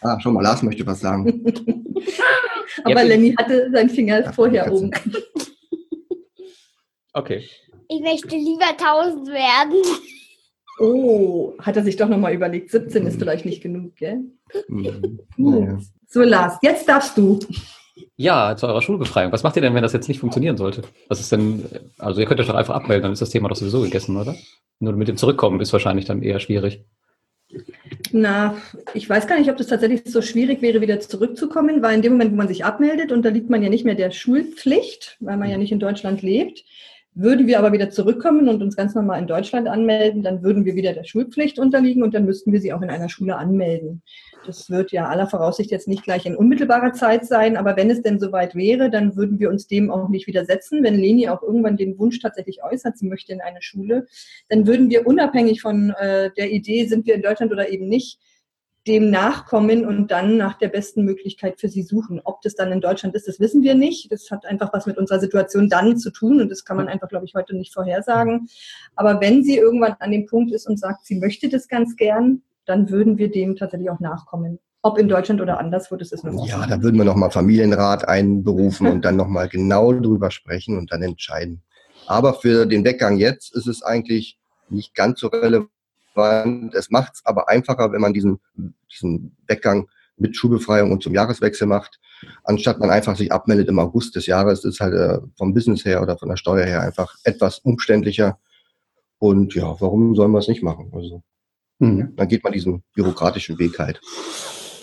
[0.00, 1.44] Ah, schon mal, Lars möchte was sagen.
[2.84, 4.92] Aber Lenny hatte seinen Finger Ja, vorher oben.
[7.12, 7.48] Okay.
[7.88, 9.82] Ich möchte lieber 1000 werden.
[10.78, 12.70] Oh, hat er sich doch nochmal überlegt.
[12.70, 14.20] 17 ist vielleicht nicht genug, gell?
[14.68, 15.18] Mhm.
[15.36, 15.60] Gut.
[15.60, 15.78] Naja.
[16.06, 17.40] So, Lars, jetzt darfst du.
[18.16, 19.32] Ja, zu eurer Schulbefreiung.
[19.32, 20.82] Was macht ihr denn, wenn das jetzt nicht funktionieren sollte?
[21.08, 21.64] Was ist denn,
[21.98, 24.34] also ihr könnt euch doch einfach abmelden, dann ist das Thema doch sowieso gegessen, oder?
[24.80, 26.84] Nur mit dem Zurückkommen ist wahrscheinlich dann eher schwierig.
[28.12, 28.56] Na,
[28.94, 32.12] ich weiß gar nicht, ob das tatsächlich so schwierig wäre, wieder zurückzukommen, weil in dem
[32.12, 35.56] Moment, wo man sich abmeldet, unterliegt man ja nicht mehr der Schulpflicht, weil man ja
[35.56, 36.64] nicht in Deutschland lebt.
[37.14, 40.76] Würden wir aber wieder zurückkommen und uns ganz normal in Deutschland anmelden, dann würden wir
[40.76, 44.02] wieder der Schulpflicht unterliegen und dann müssten wir sie auch in einer Schule anmelden.
[44.48, 48.00] Das wird ja aller Voraussicht jetzt nicht gleich in unmittelbarer Zeit sein, aber wenn es
[48.00, 50.82] denn soweit wäre, dann würden wir uns dem auch nicht widersetzen.
[50.82, 54.06] Wenn Leni auch irgendwann den Wunsch tatsächlich äußert, sie möchte in eine Schule,
[54.48, 58.18] dann würden wir unabhängig von äh, der Idee, sind wir in Deutschland oder eben nicht,
[58.86, 62.22] dem nachkommen und dann nach der besten Möglichkeit für sie suchen.
[62.24, 64.10] Ob das dann in Deutschland ist, das wissen wir nicht.
[64.10, 67.10] Das hat einfach was mit unserer Situation dann zu tun und das kann man einfach,
[67.10, 68.48] glaube ich, heute nicht vorhersagen.
[68.96, 72.42] Aber wenn sie irgendwann an dem Punkt ist und sagt, sie möchte das ganz gern,
[72.68, 74.58] dann würden wir dem tatsächlich auch nachkommen.
[74.82, 78.86] Ob in Deutschland oder anderswo, das ist noch Ja, da würden wir nochmal Familienrat einberufen
[78.86, 81.62] und dann nochmal genau drüber sprechen und dann entscheiden.
[82.06, 86.74] Aber für den Weggang jetzt ist es eigentlich nicht ganz so relevant.
[86.74, 88.40] Es macht es aber einfacher, wenn man diesen,
[88.90, 92.00] diesen Weggang mit Schulbefreiung und zum Jahreswechsel macht,
[92.44, 94.62] anstatt man einfach sich abmeldet im August des Jahres.
[94.62, 98.38] Das ist halt äh, vom Business her oder von der Steuer her einfach etwas umständlicher.
[99.18, 100.90] Und ja, warum sollen wir es nicht machen?
[100.94, 101.22] Also
[101.78, 102.14] Mhm.
[102.16, 104.00] dann geht man diesen bürokratischen Weg halt.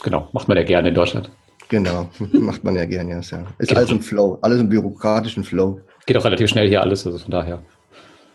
[0.04, 1.30] Genau, macht man ja gerne in Deutschland.
[1.70, 3.20] Genau, macht man ja gerne, ja.
[3.20, 3.46] Ist, ja.
[3.58, 5.82] ist alles im Flow, alles im bürokratischen Flow.
[6.06, 7.64] Geht auch relativ schnell hier alles, also von daher.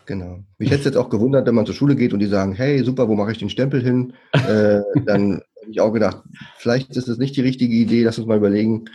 [0.07, 0.41] Genau.
[0.59, 2.83] Mich hätte es jetzt auch gewundert, wenn man zur Schule geht und die sagen, hey,
[2.83, 4.13] super, wo mache ich den Stempel hin?
[4.33, 6.25] Äh, dann habe ich auch gedacht,
[6.57, 8.87] vielleicht ist das nicht die richtige Idee, lass uns mal überlegen.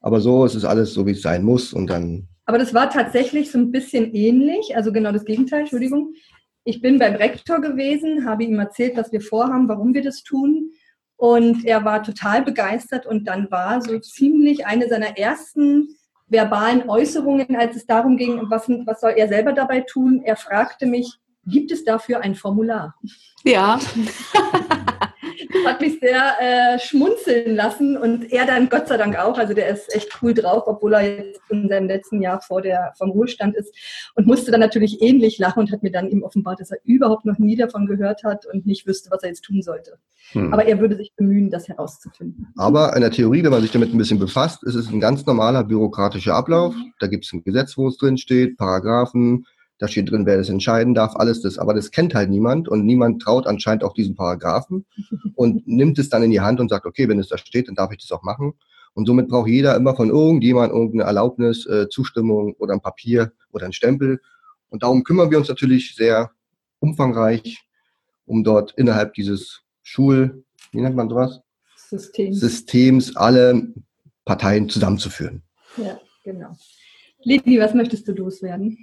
[0.00, 1.72] Aber so ist es alles so, wie es sein muss.
[1.72, 6.14] Und dann, Aber das war tatsächlich so ein bisschen ähnlich, also genau das Gegenteil, Entschuldigung.
[6.64, 10.70] Ich bin beim Rektor gewesen, habe ihm erzählt, was wir vorhaben, warum wir das tun.
[11.16, 15.88] Und er war total begeistert und dann war so ziemlich eine seiner ersten
[16.26, 20.22] verbalen Äußerungen, als es darum ging, was, was soll er selber dabei tun.
[20.24, 22.94] Er fragte mich, gibt es dafür ein Formular?
[23.44, 23.78] Ja.
[25.64, 29.38] Hat mich sehr äh, schmunzeln lassen und er dann Gott sei Dank auch.
[29.38, 32.92] Also der ist echt cool drauf, obwohl er jetzt in seinem letzten Jahr vor der,
[32.98, 33.74] vom Ruhestand ist
[34.14, 37.24] und musste dann natürlich ähnlich lachen und hat mir dann ihm offenbart, dass er überhaupt
[37.24, 39.98] noch nie davon gehört hat und nicht wüsste, was er jetzt tun sollte.
[40.32, 40.52] Hm.
[40.52, 42.48] Aber er würde sich bemühen, das herauszufinden.
[42.56, 45.24] aber in der Theorie, wenn man sich damit ein bisschen befasst, ist es ein ganz
[45.26, 46.74] normaler bürokratischer Ablauf.
[46.98, 49.46] Da gibt es ein Gesetz, wo es drin steht, Paragraphen,
[49.78, 51.58] da steht drin, wer das entscheiden darf, alles das.
[51.58, 54.86] Aber das kennt halt niemand und niemand traut anscheinend auch diesen Paragraphen
[55.34, 57.74] und nimmt es dann in die Hand und sagt, okay, wenn es da steht, dann
[57.74, 58.54] darf ich das auch machen.
[58.94, 63.66] Und somit braucht jeder immer von irgendjemand irgendeine Erlaubnis, äh, Zustimmung oder ein Papier oder
[63.66, 64.20] ein Stempel.
[64.68, 66.30] Und darum kümmern wir uns natürlich sehr
[66.78, 67.64] umfangreich,
[68.26, 71.40] um dort innerhalb dieses Schul, wie nennt man sowas?
[71.76, 72.32] System.
[72.32, 73.74] Systems alle
[74.24, 75.42] Parteien zusammenzuführen.
[75.76, 76.56] Ja, genau.
[77.22, 78.78] Lili, was möchtest du loswerden?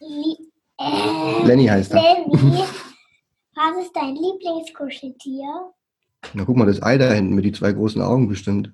[0.00, 2.02] Äh, Lenny heißt er.
[2.02, 2.32] Lenny,
[3.54, 5.72] was ist dein Lieblingskuscheltier?
[6.34, 8.72] Na guck mal, das Ei da hinten mit die zwei großen Augen bestimmt.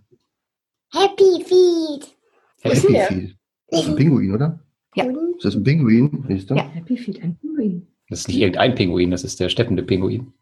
[0.93, 2.15] Happy Feet.
[2.63, 3.07] Happy der?
[3.07, 3.37] Feet.
[3.69, 4.61] Das ist ein Pinguin, oder?
[4.95, 5.05] Ja.
[5.05, 6.25] Ist das ein Pinguin?
[6.29, 6.55] Siehst du?
[6.55, 6.69] Ja.
[6.69, 7.87] Happy Feet, ein Pinguin.
[8.09, 10.33] Das ist nicht irgendein Pinguin, das ist der steppende Pinguin.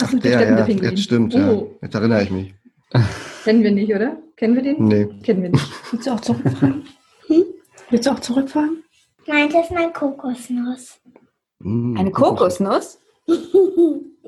[0.00, 1.52] Achso, Der, ja, jetzt stimmt, ja.
[1.52, 2.54] Oh, Jetzt erinnere ich mich.
[3.44, 4.16] kennen wir nicht, oder?
[4.36, 4.88] Kennen wir den?
[4.88, 5.08] Nee.
[5.22, 5.92] Kennen wir nicht.
[5.92, 6.82] Willst du auch zurückfahren?
[7.90, 8.82] Willst du auch zurückfahren?
[9.26, 11.00] Nein, das ist mein Kokosnuss.
[11.60, 12.98] Mm, Eine Kokosnuss?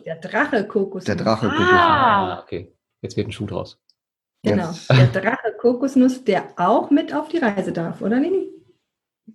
[0.06, 1.04] Der Drache Kokosnuss.
[1.04, 1.50] Der Drache.
[1.50, 2.40] Ah.
[2.42, 2.72] okay.
[3.00, 3.78] Jetzt wird ein Schuh draus.
[4.42, 4.68] Genau.
[4.68, 4.86] Yes.
[4.88, 8.50] Der Drache Kokosnuss, der auch mit auf die Reise darf, oder Lini?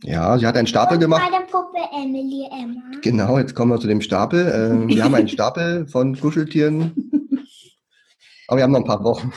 [0.03, 1.23] Ja, sie hat einen Stapel Und gemacht.
[1.29, 2.81] meine Puppe Emily Emma.
[3.01, 4.47] Genau, jetzt kommen wir zu dem Stapel.
[4.53, 6.93] Ähm, wir haben einen Stapel von Kuscheltieren.
[8.47, 9.33] Aber wir haben noch ein paar Wochen.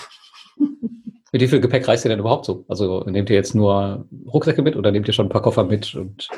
[1.32, 2.64] Mit wie viel Gepäck reist ihr denn überhaupt so?
[2.68, 5.94] Also nehmt ihr jetzt nur Rucksäcke mit oder nehmt ihr schon ein paar Koffer mit?
[5.94, 6.28] Und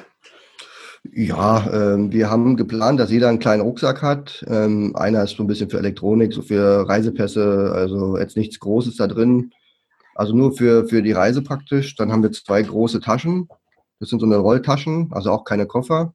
[1.12, 4.44] Ja, ähm, wir haben geplant, dass jeder einen kleinen Rucksack hat.
[4.48, 8.96] Ähm, einer ist so ein bisschen für Elektronik, so für Reisepässe, also jetzt nichts Großes
[8.96, 9.50] da drin.
[10.14, 11.96] Also nur für, für die Reise praktisch.
[11.96, 13.48] Dann haben wir zwei große Taschen.
[13.98, 16.14] Das sind so eine Rolltaschen, also auch keine Koffer.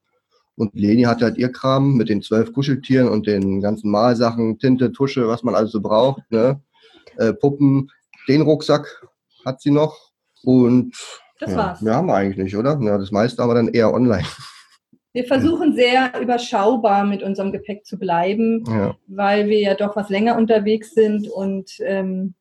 [0.56, 4.92] Und Leni hat halt ihr Kram mit den zwölf Kuscheltieren und den ganzen Malsachen, Tinte,
[4.92, 6.62] Tusche, was man alles so braucht, ne?
[7.18, 7.92] Äh, Puppen.
[8.30, 9.06] Den Rucksack
[9.46, 10.12] hat sie noch.
[10.44, 10.96] Und
[11.40, 11.58] Das ja.
[11.58, 11.84] war's.
[11.84, 12.80] Wir haben wir eigentlich nicht, oder?
[12.82, 14.26] Ja, das meiste haben wir dann eher online.
[15.12, 18.96] Wir versuchen sehr überschaubar mit unserem Gepäck zu bleiben, Ja.
[19.08, 22.36] weil wir ja doch was länger unterwegs sind und ähm,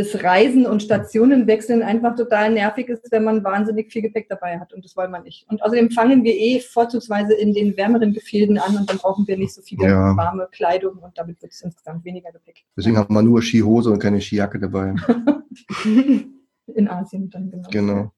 [0.00, 4.72] das Reisen und Stationenwechseln einfach total nervig ist, wenn man wahnsinnig viel Gepäck dabei hat.
[4.72, 5.46] Und das wollen wir nicht.
[5.48, 9.36] Und außerdem fangen wir eh vorzugsweise in den wärmeren Gefilden an und dann brauchen wir
[9.36, 10.16] nicht so viele Ja.
[10.16, 12.64] warme Kleidung und damit wird es insgesamt weniger Gepäck.
[12.76, 14.94] Deswegen haben wir nur Skihose und keine Skijacke dabei.
[15.84, 17.68] In Asien dann genau.
[17.70, 18.12] Genau.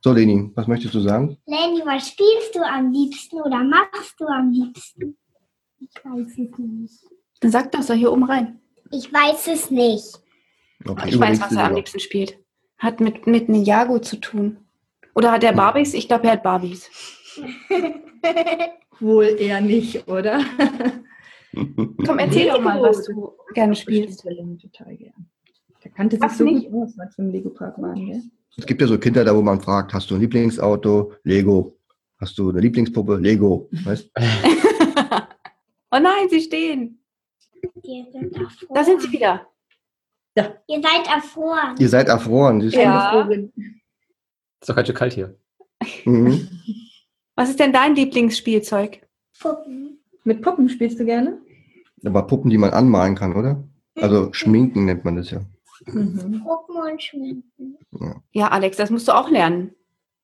[0.00, 1.36] So, Leni, was möchtest du sagen?
[1.46, 5.16] Lenny, was spielst du am liebsten oder machst du am liebsten?
[5.80, 7.04] Ich weiß es nicht.
[7.40, 8.60] Dann sag doch so hier oben rein.
[8.92, 10.20] Ich weiß es nicht.
[10.84, 12.38] Okay, Ich weiß, was er am liebsten spielt.
[12.78, 14.58] Hat mit, mit Ninjago zu tun.
[15.14, 15.94] Oder hat er Barbies?
[15.94, 16.90] Ich glaube, er hat Barbies.
[19.00, 20.44] Wohl eher nicht, oder?
[21.54, 24.22] Komm, erzähl doch mal, was du gerne spielst.
[24.22, 25.26] Total gern.
[25.82, 26.70] Der kannte sich Was so nicht?
[26.70, 27.94] gut aus, als wir im Lego-Park waren.
[27.94, 28.22] Gell?
[28.58, 31.12] Es gibt ja so Kinder da, wo man fragt, hast du ein Lieblingsauto?
[31.22, 31.78] Lego.
[32.18, 33.16] Hast du eine Lieblingspuppe?
[33.16, 33.68] Lego.
[33.84, 34.10] Weißt?
[35.90, 37.02] oh nein, sie stehen.
[38.74, 39.46] Da sind sie wieder.
[40.36, 41.74] Ihr seid davor.
[41.78, 42.60] Ihr seid erfroren.
[42.60, 42.66] du?
[42.68, 43.26] Ja.
[44.60, 45.36] Ist doch ganz schön kalt hier.
[46.04, 46.48] Mhm.
[47.34, 49.06] Was ist denn dein Lieblingsspielzeug?
[49.40, 49.98] Puppen.
[50.24, 51.38] Mit Puppen spielst du gerne?
[52.04, 53.62] Aber Puppen, die man anmalen kann, oder?
[54.00, 55.40] Also schminken nennt man das ja.
[55.86, 56.42] Mhm.
[56.44, 57.78] Puppen und Schminken.
[58.32, 59.74] Ja, Alex, das musst du auch lernen,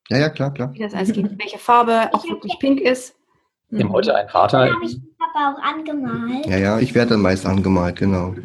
[0.09, 0.73] Ja, ja, klar, klar.
[0.73, 1.39] wie das alles geht.
[1.39, 3.15] Welche Farbe auch wirklich pink ist.
[3.69, 6.45] Wir haben heute einen Vater, habe ich den Papa auch angemalt.
[6.45, 8.35] Ja, ja, ich werde dann meist angemalt, genau.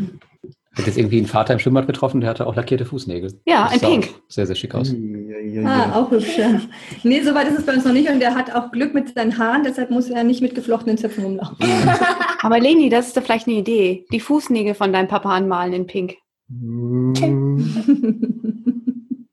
[0.79, 3.41] Hat jetzt irgendwie einen Vater im Schwimmbad getroffen, der hatte auch lackierte Fußnägel.
[3.47, 4.09] Ja, Das ein Pink.
[4.29, 4.93] Sehr, sehr schick aus.
[4.93, 5.95] Ja, ja, Ah, ja.
[5.97, 6.39] auch hübsch.
[6.39, 6.61] Ja.
[7.03, 9.37] Nee, soweit ist es bei uns noch nicht und der hat auch Glück mit seinen
[9.39, 11.57] Haaren, deshalb muss er nicht mit geflochtenen Zöpfen rumlaufen.
[12.43, 14.07] Aber Leni, das ist doch vielleicht eine Idee.
[14.13, 16.17] Die Fußnägel von deinem Papa anmalen in pink.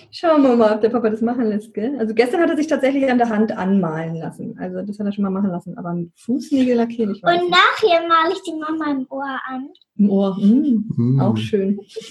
[0.00, 0.06] Mhm.
[0.10, 1.74] Schauen wir mal, ob der Papa das machen lässt.
[1.74, 1.96] Gell?
[1.98, 4.56] Also gestern hat er sich tatsächlich an der Hand anmalen lassen.
[4.58, 5.76] Also das hat er schon mal machen lassen.
[5.76, 7.50] Aber ein Fußnägel lackieren, ich weiß Und nicht.
[7.50, 9.68] nachher male ich die Mama im Ohr an.
[9.96, 10.36] Im Ohr.
[10.38, 11.20] Mm, Mhm.
[11.20, 11.80] Auch schön.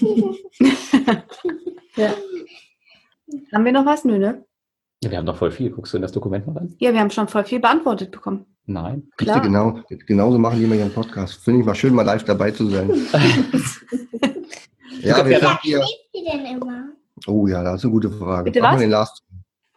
[1.96, 2.10] ja.
[3.52, 4.04] Haben wir noch was?
[4.04, 4.44] Nö, ne?
[5.02, 5.70] Ja, wir haben noch voll viel.
[5.70, 6.74] Guckst du in das Dokument mal rein?
[6.78, 8.46] Ja, wir haben schon voll viel beantwortet bekommen.
[8.66, 9.08] Nein.
[9.18, 11.42] Siehst du, genau, genauso machen die immer ihren Podcast.
[11.42, 12.90] Finde ich mal schön, mal live dabei zu sein.
[15.00, 15.80] ja, wir Ja, hier,
[16.12, 16.88] denn immer?
[17.26, 18.50] Oh ja, das ist eine gute Frage.
[18.50, 18.78] Bitte was?
[18.78, 19.22] den Last.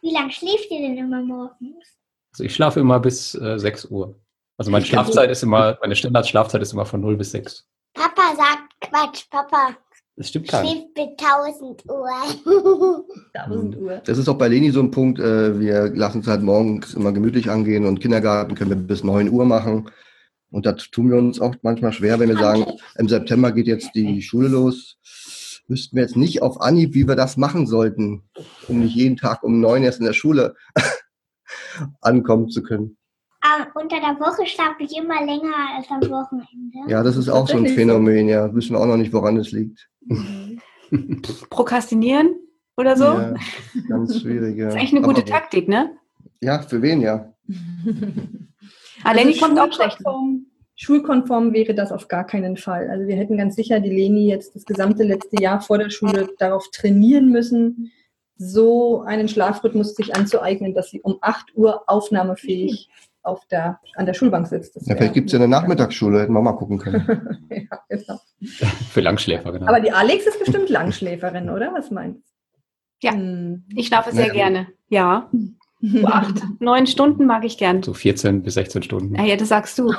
[0.01, 1.97] Wie lange schläft ihr denn immer morgens?
[2.33, 4.15] Also ich schlafe immer bis äh, 6 Uhr.
[4.57, 7.67] Also meine Schlafzeit ist immer, meine Standardschlafzeit ist immer von 0 bis 6.
[7.93, 9.29] Papa sagt Quatsch.
[9.29, 9.75] Papa
[10.15, 10.71] Das stimmt gar nicht.
[10.93, 13.05] schläft bis 1000 Uhr.
[13.33, 14.01] 1000 Uhr.
[14.05, 17.11] Das ist auch bei Leni so ein Punkt, äh, wir lassen es halt morgens immer
[17.11, 19.89] gemütlich angehen und Kindergarten können wir bis 9 Uhr machen.
[20.51, 22.65] Und das tun wir uns auch manchmal schwer, wenn wir sagen,
[22.97, 24.97] im September geht jetzt die Schule los.
[25.71, 28.23] Wüssten wir jetzt nicht auf Anhieb, wie wir das machen sollten,
[28.67, 30.55] um nicht jeden Tag um neun erst in der Schule
[32.01, 32.97] ankommen zu können.
[33.41, 36.89] Ah, unter der Woche schlafe ich immer länger als am Wochenende.
[36.91, 37.65] Ja, das ist auch so ein.
[37.67, 38.53] Phänomen, ja.
[38.53, 39.89] Wissen wir auch noch nicht, woran es liegt.
[41.49, 42.35] Prokrastinieren
[42.77, 43.05] oder so?
[43.05, 43.33] Ja,
[43.87, 44.65] ganz schwierig, ja.
[44.65, 45.91] Das ist eigentlich eine gute Aber- Taktik, ne?
[46.41, 47.33] Ja, für wen, ja.
[49.03, 49.93] Ah, Lenny Also kommt auch schlecht.
[49.97, 50.45] schulkonform,
[50.81, 52.89] schulkonform wäre das auf gar keinen Fall.
[52.89, 56.29] Also wir hätten ganz sicher die Leni jetzt das gesamte letzte Jahr vor der Schule
[56.39, 57.91] darauf trainieren müssen,
[58.35, 62.89] so einen Schlafrhythmus sich anzueignen, dass sie um 8 Uhr aufnahmefähig
[63.21, 64.75] auf der, an der Schulbank sitzt.
[64.87, 67.37] Ja, vielleicht gibt es ja eine Nachmittagsschule, hätten wir mal gucken können.
[67.51, 68.19] ja, genau.
[68.89, 69.67] Für Langschläfer, genau.
[69.67, 71.71] Aber die Alex ist bestimmt Langschläferin, oder?
[71.75, 73.07] Was meinst du?
[73.07, 73.13] Ja.
[73.13, 73.65] Hm.
[73.75, 74.33] Ich schlafe sehr Ja.
[74.33, 74.67] gerne.
[74.89, 75.29] Ja.
[75.83, 77.83] So acht, neun Stunden mag ich gern.
[77.83, 79.15] so 14 bis 16 Stunden.
[79.15, 79.93] Ja, ja, das sagst du.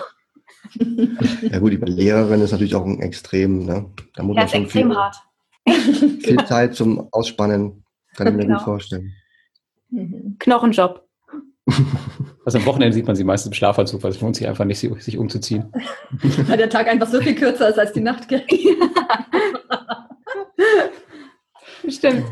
[1.50, 3.86] Ja gut, die Lehrerin ist natürlich auch ein Extrem, ne?
[4.14, 5.16] Da muss Ja, man ist schon extrem viel, hart.
[6.22, 7.84] viel Zeit zum Ausspannen,
[8.16, 8.56] kann ich mir Genau.
[8.58, 9.12] gut vorstellen.
[9.90, 10.36] Mhm.
[10.38, 11.06] Knochenjob.
[12.44, 14.80] Also am Wochenende sieht man sie meistens im Schlafanzug, weil es lohnt sich einfach nicht,
[14.80, 15.72] sich umzuziehen.
[16.48, 18.26] Weil der Tag einfach so viel kürzer ist als die Nacht.
[18.28, 18.42] gell?
[21.88, 22.24] Stimmt.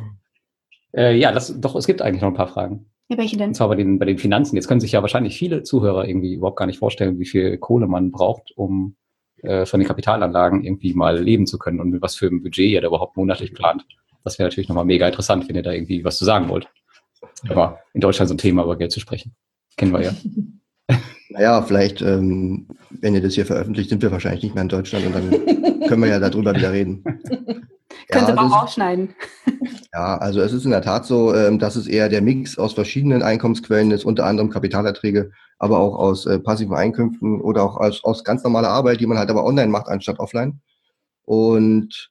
[0.97, 2.91] Äh, ja, das, doch, es gibt eigentlich noch ein paar Fragen.
[3.11, 3.49] Ja, welche denn?
[3.49, 4.55] Und zwar bei den, bei den Finanzen.
[4.55, 7.89] Jetzt können sich ja wahrscheinlich viele Zuhörer irgendwie überhaupt gar nicht vorstellen, wie viel Kohle
[7.89, 8.95] man braucht, um
[9.43, 12.71] äh, von den Kapitalanlagen irgendwie mal leben zu können und mit was für ein Budget
[12.71, 13.85] ihr da überhaupt monatlich plant.
[14.23, 16.69] Das wäre natürlich nochmal mega interessant, wenn ihr da irgendwie was zu sagen wollt.
[17.49, 19.35] Aber in Deutschland so ein Thema über Geld zu sprechen.
[19.77, 20.13] Kennen wir ja.
[21.33, 25.07] Naja, vielleicht, ähm, wenn ihr das hier veröffentlicht, sind wir wahrscheinlich nicht mehr in Deutschland
[25.07, 25.31] und dann
[25.87, 27.05] können wir ja darüber wieder reden.
[28.11, 29.15] Können Sie es aber ist- auch rausschneiden.
[29.93, 32.75] Ja, also es ist in der Tat so, ähm, dass es eher der Mix aus
[32.75, 38.05] verschiedenen Einkommensquellen ist, unter anderem Kapitalerträge, aber auch aus äh, passiven Einkünften oder auch aus,
[38.05, 40.61] aus ganz normaler Arbeit, die man halt aber online macht, anstatt offline.
[41.25, 42.11] Und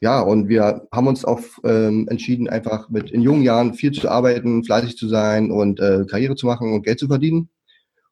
[0.00, 4.08] ja, und wir haben uns auch ähm, entschieden, einfach mit in jungen Jahren viel zu
[4.08, 7.48] arbeiten, fleißig zu sein und äh, Karriere zu machen und Geld zu verdienen,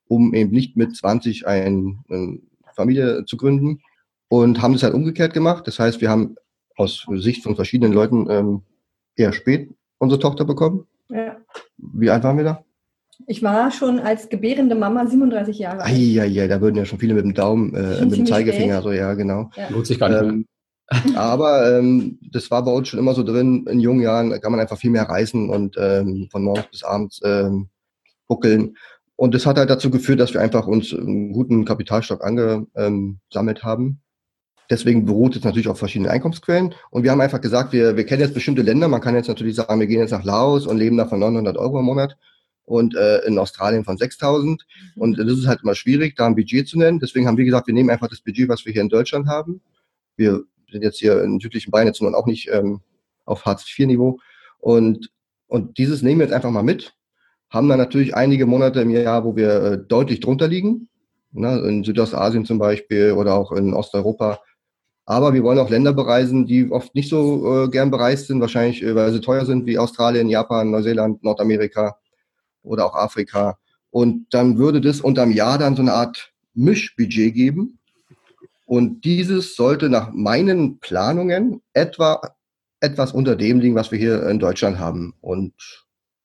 [0.07, 2.39] um eben nicht mit 20 ein, eine
[2.77, 3.81] Familie zu gründen.
[4.29, 5.67] Und haben das halt umgekehrt gemacht.
[5.67, 6.37] Das heißt, wir haben
[6.83, 8.63] aus Sicht von verschiedenen Leuten ähm,
[9.17, 10.87] eher spät unsere Tochter bekommen.
[11.09, 11.37] Ja.
[11.79, 12.65] Wie alt waren wir da?
[13.27, 15.93] Ich war schon als gebärende Mama 37 Jahre alt.
[15.93, 18.85] Eieiei, da würden ja schon viele mit dem Daumen, äh, mit dem Zeigefinger, spät.
[18.85, 19.51] so ja, genau.
[19.71, 20.23] Lohnt sich gar nicht.
[20.23, 20.47] Ähm,
[21.17, 23.65] aber ähm, das war bei uns schon immer so drin.
[23.69, 27.21] In jungen Jahren kann man einfach viel mehr reisen und ähm, von morgens bis abends
[27.25, 27.69] ähm,
[28.27, 28.77] buckeln.
[29.17, 34.02] Und das hat halt dazu geführt, dass wir einfach uns einen guten Kapitalstock angesammelt haben.
[34.73, 36.75] Deswegen beruht es natürlich auf verschiedenen Einkommensquellen.
[36.89, 38.89] Und wir haben einfach gesagt, wir, wir kennen jetzt bestimmte Länder.
[38.89, 41.59] Man kann jetzt natürlich sagen, wir gehen jetzt nach Laos und leben da von 900
[41.59, 42.17] Euro im Monat
[42.65, 44.67] und äh, in Australien von 6000.
[44.97, 47.01] Und das ist halt immer schwierig, da ein Budget zu nennen.
[47.01, 49.61] Deswegen haben wir gesagt, wir nehmen einfach das Budget, was wir hier in Deutschland haben.
[50.17, 52.81] Wir sind jetzt hier in südlichen Bayern jetzt nun auch nicht ähm,
[53.27, 54.21] auf Hartz-IV-Niveau.
[54.59, 55.11] Und,
[55.49, 56.95] und dieses nehmen wir jetzt einfach mal mit.
[57.51, 60.89] Haben dann natürlich einige Monate im Jahr, wo wir äh, deutlich drunter liegen.
[61.35, 64.41] Ne, in Südostasien zum Beispiel oder auch in Osteuropa.
[65.05, 68.83] Aber wir wollen auch Länder bereisen, die oft nicht so äh, gern bereist sind, wahrscheinlich,
[68.83, 71.97] äh, weil sie teuer sind, wie Australien, Japan, Neuseeland, Nordamerika
[72.63, 73.59] oder auch Afrika.
[73.91, 77.79] Und dann würde das unterm Jahr dann so eine Art Mischbudget geben.
[78.67, 82.21] Und dieses sollte nach meinen Planungen etwa
[82.81, 85.15] etwas unter dem liegen, was wir hier in Deutschland haben.
[85.21, 85.53] Und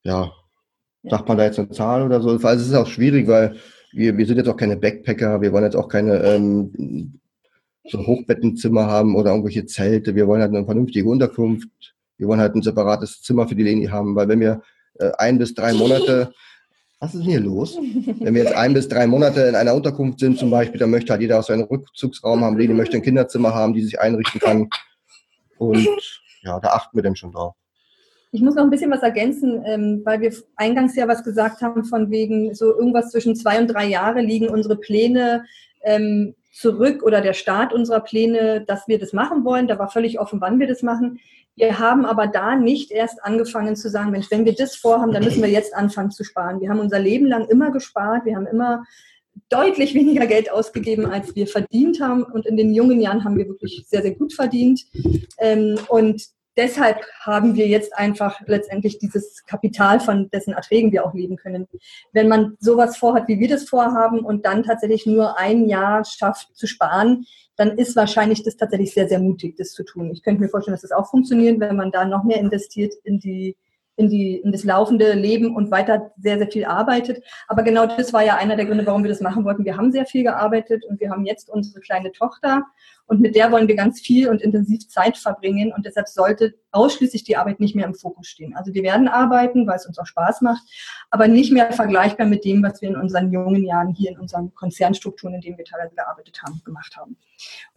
[0.04, 0.32] ja,
[1.04, 2.42] sagt man da jetzt eine Zahl oder so?
[2.42, 3.58] Weil es ist auch schwierig, weil
[3.92, 7.20] wir, wir sind jetzt auch keine Backpacker, wir wollen jetzt auch keine ähm,
[7.89, 10.15] so Hochbettenzimmer haben oder irgendwelche Zelte.
[10.15, 11.69] Wir wollen halt eine vernünftige Unterkunft.
[12.17, 14.62] Wir wollen halt ein separates Zimmer für die Leni haben, weil wenn wir
[15.00, 16.34] äh, ein bis drei Monate,
[17.00, 17.78] was ist denn hier los?
[17.78, 21.13] Wenn wir jetzt ein bis drei Monate in einer Unterkunft sind zum Beispiel, dann möchte
[21.13, 22.58] halt jeder auch seinen Rückzugsraum haben.
[22.58, 24.67] Leni möchte ein Kinderzimmer haben, die sich einrichten kann.
[25.58, 25.88] Und
[26.41, 27.56] ja, da achten wir dann schon drauf.
[28.32, 31.86] Ich muss noch ein bisschen was ergänzen, ähm, weil wir eingangs ja was gesagt haben,
[31.86, 35.45] von wegen so irgendwas zwischen zwei und drei Jahre liegen unsere Pläne
[35.84, 39.67] ähm, zurück oder der Start unserer Pläne, dass wir das machen wollen.
[39.67, 41.20] Da war völlig offen, wann wir das machen.
[41.56, 45.24] Wir haben aber da nicht erst angefangen zu sagen, Mensch, wenn wir das vorhaben, dann
[45.24, 46.60] müssen wir jetzt anfangen zu sparen.
[46.60, 48.26] Wir haben unser Leben lang immer gespart.
[48.26, 48.84] Wir haben immer
[49.50, 52.24] deutlich weniger Geld ausgegeben, als wir verdient haben.
[52.24, 54.82] Und in den jungen Jahren haben wir wirklich sehr, sehr gut verdient.
[55.38, 61.13] Ähm, und deshalb haben wir jetzt einfach letztendlich dieses Kapital, von dessen Erträgen wir auch
[61.13, 61.67] leben können.
[62.12, 66.56] Wenn man sowas vorhat, wie wir das vorhaben und dann tatsächlich nur ein Jahr schafft
[66.56, 70.12] zu sparen, dann ist wahrscheinlich das tatsächlich sehr, sehr mutig, das zu tun.
[70.12, 73.20] Ich könnte mir vorstellen, dass das auch funktioniert, wenn man da noch mehr investiert in
[73.20, 73.56] die
[73.98, 77.24] in, die, in das laufende Leben und weiter sehr, sehr viel arbeitet.
[77.48, 79.66] Aber genau das war ja einer der Gründe, warum wir das machen wollten.
[79.66, 82.64] Wir haben sehr viel gearbeitet und wir haben jetzt unsere kleine Tochter
[83.08, 87.24] und mit der wollen wir ganz viel und intensiv Zeit verbringen und deshalb sollte ausschließlich
[87.24, 88.56] die Arbeit nicht mehr im Fokus stehen.
[88.56, 90.62] Also wir werden arbeiten, weil es uns auch Spaß macht,
[91.10, 94.54] aber nicht mehr vergleichbar mit dem, was wir in unseren jungen Jahren hier in unseren
[94.54, 97.18] Konzernstrukturen, in denen wir teilweise gearbeitet haben, gemacht haben.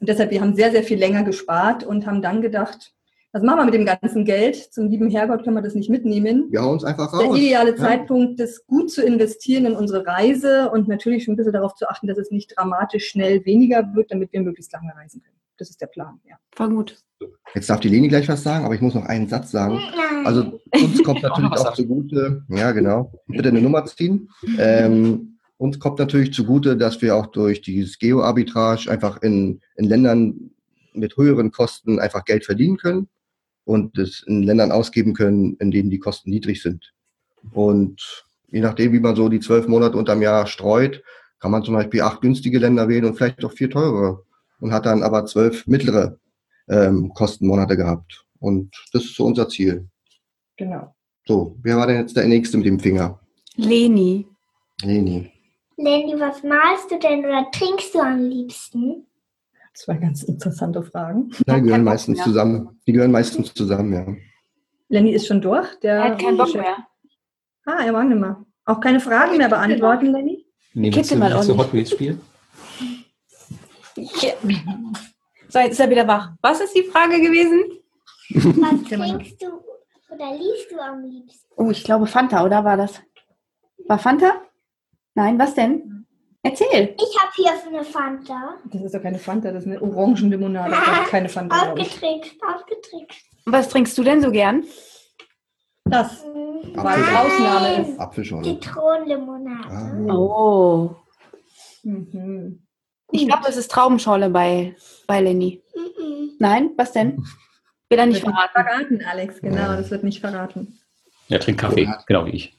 [0.00, 2.92] Und deshalb, wir haben sehr, sehr viel länger gespart und haben dann gedacht,
[3.32, 4.56] was machen wir mit dem ganzen Geld?
[4.56, 6.48] Zum lieben Herrgott können wir das nicht mitnehmen.
[6.50, 7.38] Wir hauen es einfach Der raus.
[7.38, 7.76] ideale Ja.
[7.76, 11.88] Zeitpunkt, das gut zu investieren in unsere Reise und natürlich schon ein bisschen darauf zu
[11.88, 15.36] achten, dass es nicht dramatisch schnell weniger wird, damit wir möglichst lange reisen können.
[15.58, 16.36] Das ist der Plan, ja.
[16.56, 16.98] Voll gut.
[17.54, 19.78] Jetzt darf die Leni gleich was sagen, aber ich muss noch einen Satz sagen.
[20.24, 24.28] Also uns kommt Auch natürlich was auch zugute, ja genau, bitte eine Nummer ziehen.
[24.58, 30.50] Ähm, uns kommt natürlich zugute, dass wir auch durch dieses Geo-Arbitrage einfach in, in Ländern
[30.94, 33.08] mit höheren Kosten einfach Geld verdienen können
[33.70, 36.92] und es in Ländern ausgeben können, in denen die Kosten niedrig sind.
[37.52, 41.04] Und je nachdem, wie man so die zwölf Monate unterm Jahr streut,
[41.38, 44.24] kann man zum Beispiel acht günstige Länder wählen und vielleicht auch vier teure
[44.58, 46.18] und hat dann aber zwölf mittlere
[46.68, 48.24] ähm, Kostenmonate gehabt.
[48.40, 49.88] Und das ist so unser Ziel.
[50.56, 50.92] Genau.
[51.24, 53.20] So, wer war denn jetzt der Nächste mit dem Finger?
[53.54, 54.26] Leni.
[54.82, 55.30] Leni.
[55.76, 59.06] Lenny, was malst du denn oder trinkst du am liebsten?
[59.74, 61.30] Zwei ganz interessante Fragen.
[61.46, 62.24] Ja, die gehören meistens mehr.
[62.24, 62.80] zusammen.
[62.86, 64.06] Die gehören meistens zusammen, ja.
[64.88, 65.68] Lenny ist schon durch.
[65.80, 66.76] Der Er hat keinen Bock mehr.
[67.64, 68.44] Ah, er mag nicht mehr.
[68.64, 70.44] Auch keine Fragen mehr beantworten, Lenny?
[70.74, 71.66] Nee, willst du, mal willst du ordentlich.
[71.66, 72.20] Hot Wheels spielen?
[75.48, 76.32] So, jetzt ist er wieder wach.
[76.42, 77.64] Was ist die Frage gewesen?
[78.60, 79.46] Was trinkst du
[80.12, 81.48] oder liest du am liebsten?
[81.56, 83.00] Oh, ich glaube Fanta, oder war das?
[83.86, 84.42] War Fanta?
[85.14, 85.99] Nein, was denn?
[86.42, 86.94] Erzähl.
[86.96, 88.54] Ich habe hier eine Fanta.
[88.66, 90.70] Das ist doch keine Fanta, das ist eine Orangenlimonade.
[90.70, 91.72] Das ist keine Fanta.
[91.72, 93.20] Ausgetrickst, ausgetrickst.
[93.44, 94.64] Und was trinkst du denn so gern?
[95.84, 96.24] Das.
[96.24, 96.72] Mhm.
[96.76, 98.00] Weil es Ausnahme ist.
[98.00, 98.44] Apfelschorle.
[98.44, 99.68] Zitronenlimonade.
[100.08, 100.14] Ah.
[100.14, 100.96] Oh.
[101.82, 102.62] Mhm.
[103.12, 104.76] Ich glaube, es ist Traubenschorle bei,
[105.06, 105.62] bei Lenny.
[105.74, 106.30] Mhm.
[106.38, 107.22] Nein, was denn?
[107.88, 108.52] Will er nicht Wird verraten.
[108.52, 109.76] verraten, Alex, genau, Ja.
[109.76, 110.78] das wird nicht verraten.
[111.28, 112.56] Er trinkt Kaffee, genau wie ich.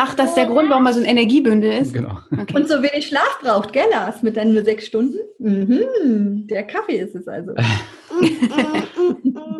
[0.00, 1.92] Ach, das ist der Grund, warum er so ein Energiebündel ist?
[1.92, 2.18] Genau.
[2.30, 2.54] Okay.
[2.54, 5.18] Und so wenig Schlaf braucht, gell, Lars, mit deinen nur sechs Stunden?
[5.40, 7.52] Mhm, der Kaffee ist es also.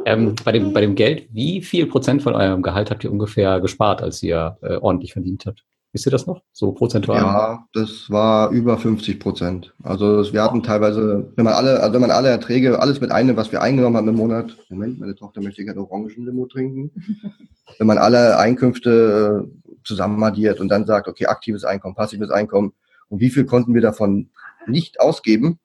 [0.04, 3.60] Ähm, bei, dem, bei dem Geld, wie viel Prozent von eurem Gehalt habt ihr ungefähr
[3.60, 5.64] gespart, als ihr äh, ordentlich verdient habt?
[5.92, 6.42] Wisst ihr das noch?
[6.52, 7.18] So prozentual?
[7.18, 9.74] Ja, das war über 50 Prozent.
[9.82, 13.38] Also wir hatten teilweise, wenn man alle, also wenn man alle Erträge, alles mit einnimmt,
[13.38, 16.90] was wir eingenommen haben im Monat, Moment, meine Tochter möchte gerne Orangenlimo trinken.
[17.78, 19.48] wenn man alle Einkünfte
[19.88, 22.72] äh, zusammen addiert und dann sagt, okay, aktives Einkommen, passives Einkommen
[23.08, 24.30] und wie viel konnten wir davon
[24.66, 25.58] nicht ausgeben,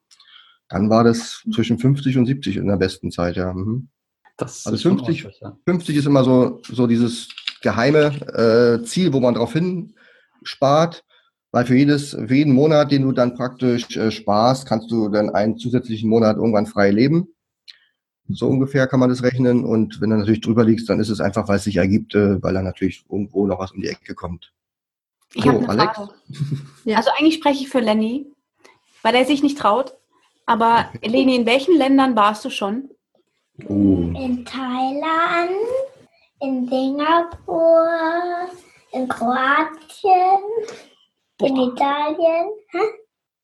[0.68, 3.52] dann war das zwischen 50 und 70 in der besten Zeit, ja.
[3.52, 3.88] Mhm.
[4.36, 5.56] Das Also ist schon 50 ordentlich, ja.
[5.66, 7.28] 50 ist immer so, so dieses
[7.62, 9.94] geheime äh, Ziel, wo man drauf hin
[10.42, 11.04] spart,
[11.52, 15.30] weil für jedes, für jeden Monat, den du dann praktisch äh, sparst, kannst du dann
[15.30, 17.28] einen zusätzlichen Monat irgendwann frei leben.
[18.28, 19.64] So ungefähr kann man das rechnen.
[19.64, 22.42] Und wenn du natürlich drüber liegst, dann ist es einfach, weil es sich ergibt, äh,
[22.42, 24.52] weil dann natürlich irgendwo noch was um die Ecke kommt.
[25.34, 25.96] Ich So, habe eine Alex?
[25.96, 26.12] Frage.
[26.84, 26.96] Ja.
[26.98, 28.26] Also eigentlich spreche ich für Lenny,
[29.02, 29.94] weil er sich nicht traut.
[30.46, 32.90] Aber Leni, in welchen Ländern warst du schon?
[33.68, 34.12] Uh.
[34.18, 35.50] In Thailand,
[36.40, 37.86] in Singapur,
[38.92, 40.40] in Kroatien,
[41.40, 42.78] in Italien, hä?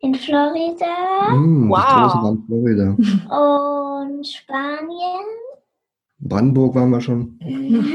[0.00, 2.12] In Florida Mm, das Wow.
[2.12, 2.96] große Land Florida.
[4.08, 5.26] und Spanien.
[6.18, 7.38] Brandenburg waren wir schon.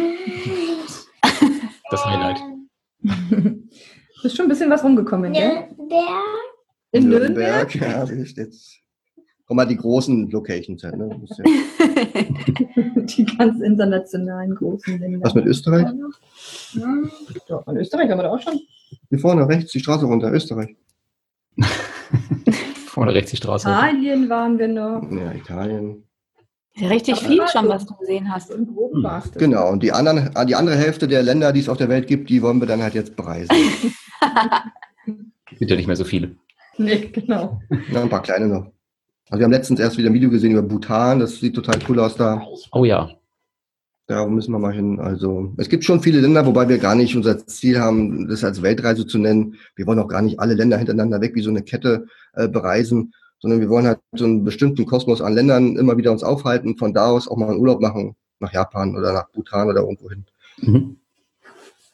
[1.91, 2.39] Das Highlight.
[3.03, 3.69] Ähm,
[4.23, 5.31] Ist schon ein bisschen was rumgekommen?
[5.31, 5.67] Nürnberg.
[6.91, 7.75] In Nürnberg?
[7.75, 8.79] Ja, das ist jetzt.
[9.45, 11.21] Komm mal die großen Locations halt, ne?
[11.37, 11.43] Ja-
[13.05, 15.19] Die ganz internationalen großen Länder.
[15.21, 15.85] Was mit Österreich?
[16.73, 18.59] Ja, in Österreich haben wir da auch schon.
[19.09, 20.75] Hier vorne rechts die Straße runter, Österreich.
[22.87, 23.67] Vorne rechts die Straße.
[23.67, 25.01] Italien waren wir noch.
[25.11, 26.03] Ja, Italien.
[26.79, 28.49] Richtig Aber viel schon, was du gesehen hast.
[28.51, 29.03] Im Groben Hm.
[29.03, 29.37] war es das.
[29.41, 32.29] Genau, und die, anderen, die andere Hälfte der Länder, die es auf der Welt gibt,
[32.29, 33.49] die wollen wir dann halt jetzt bereisen.
[35.57, 36.35] Gibt ja nicht mehr so viele.
[36.77, 37.61] Nee, genau.
[37.91, 38.71] Ja, ein paar kleine noch.
[39.29, 41.99] Also wir haben letztens erst wieder ein Video gesehen über Bhutan, das sieht total cool
[41.99, 42.45] aus da.
[42.71, 43.09] Oh ja.
[44.07, 44.99] Da müssen wir mal hin.
[44.99, 48.61] Also es gibt schon viele Länder, wobei wir gar nicht unser Ziel haben, das als
[48.61, 49.55] Weltreise zu nennen.
[49.75, 53.13] Wir wollen auch gar nicht alle Länder hintereinander weg wie so eine Kette äh, bereisen,
[53.39, 56.93] sondern wir wollen halt so einen bestimmten Kosmos an Ländern immer wieder uns aufhalten, von
[56.93, 60.25] da aus auch mal einen Urlaub machen, nach Japan oder nach Bhutan oder irgendwo hin.
[60.57, 60.97] Mhm.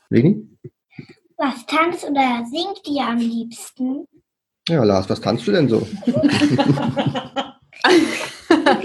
[0.10, 0.50] Leni?
[1.38, 4.06] Was tanzt oder singt ihr am liebsten?
[4.68, 5.88] Ja, Lars, was tanzt du denn so?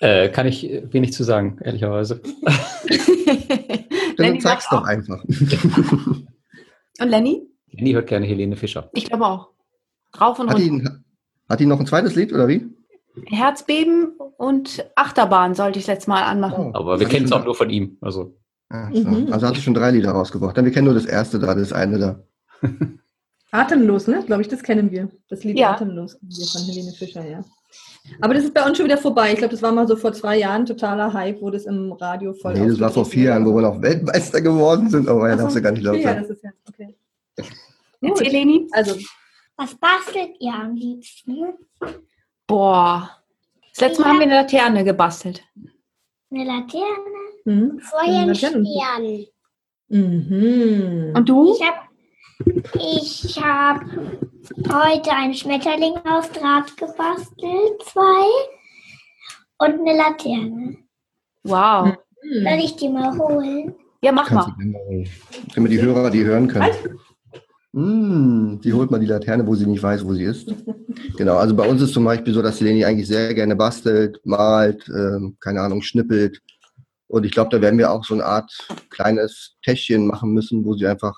[0.00, 2.20] Äh, kann ich äh, wenig zu sagen, ehrlicherweise.
[4.16, 5.22] Dann sagt doch einfach.
[7.00, 7.42] Und Lenny?
[7.70, 8.90] Lenny hört gerne Helene Fischer.
[8.92, 9.48] Ich glaube auch.
[10.20, 11.00] Rauf und Hat runter.
[11.48, 12.64] hat die noch ein zweites Lied oder wie?
[13.26, 16.72] Herzbeben und Achterbahn sollte ich letztes Mal anmachen.
[16.74, 17.98] Aber wir kennen es auch nur von ihm.
[18.00, 18.36] Also
[18.70, 19.00] Ah, so.
[19.08, 19.32] Mhm.
[19.32, 20.56] Also hat sie schon drei Lieder rausgebracht.
[20.56, 22.22] Dann wir kennen nur das erste da, das eine da.
[23.50, 24.22] Atemlos, ne?
[24.26, 25.10] Glaube ich, das kennen wir.
[25.28, 25.72] Das Lied Ja.
[25.72, 26.12] Atemlos
[26.52, 27.44] von Helene Fischer, ja.
[28.20, 29.32] Aber das ist bei uns schon wieder vorbei.
[29.32, 32.32] Ich glaube, das war mal so vor zwei Jahren totaler Hype, wo das im Radio
[32.34, 35.08] voll Nee, das war vor vier Jahren, wo wir noch Weltmeister geworden sind.
[35.08, 36.20] Oh, ja, darfst du gar nicht laut Ja, sagen.
[36.22, 36.96] das ist ja okay.
[38.00, 38.20] Gut.
[38.20, 38.68] Leni.
[38.72, 38.96] Also,
[39.56, 41.54] Was bastelt ihr am liebsten?
[42.46, 43.10] Boah.
[43.70, 45.42] Das letzte Mal haben wir eine Laterne gebastelt.
[46.30, 46.84] Eine Laterne?
[47.44, 47.80] hm.
[47.80, 48.34] Vorher ein.
[48.34, 48.66] Stern.
[49.88, 51.12] Mhm.
[51.14, 51.54] Und du?
[51.54, 51.76] Ich habe
[52.74, 53.82] ich hab
[54.68, 58.26] heute einen Schmetterling aus Draht gebastelt, zwei.
[59.58, 60.76] Und eine Laterne.
[61.44, 61.96] Wow.
[62.22, 62.42] Mhm.
[62.42, 63.74] Soll ich die mal holen?
[64.02, 64.54] Ja, mach mal.
[64.58, 66.70] wir die Hörer, die hören können.
[67.72, 70.54] Mm, die holt mal die Laterne, wo sie nicht weiß, wo sie ist.
[71.16, 74.20] Genau, also bei uns ist zum Beispiel so, dass die Leni eigentlich sehr gerne bastelt,
[74.24, 76.40] malt, ähm, keine Ahnung, schnippelt.
[77.08, 78.52] Und ich glaube, da werden wir auch so eine Art
[78.90, 81.16] kleines Täschchen machen müssen, wo sie einfach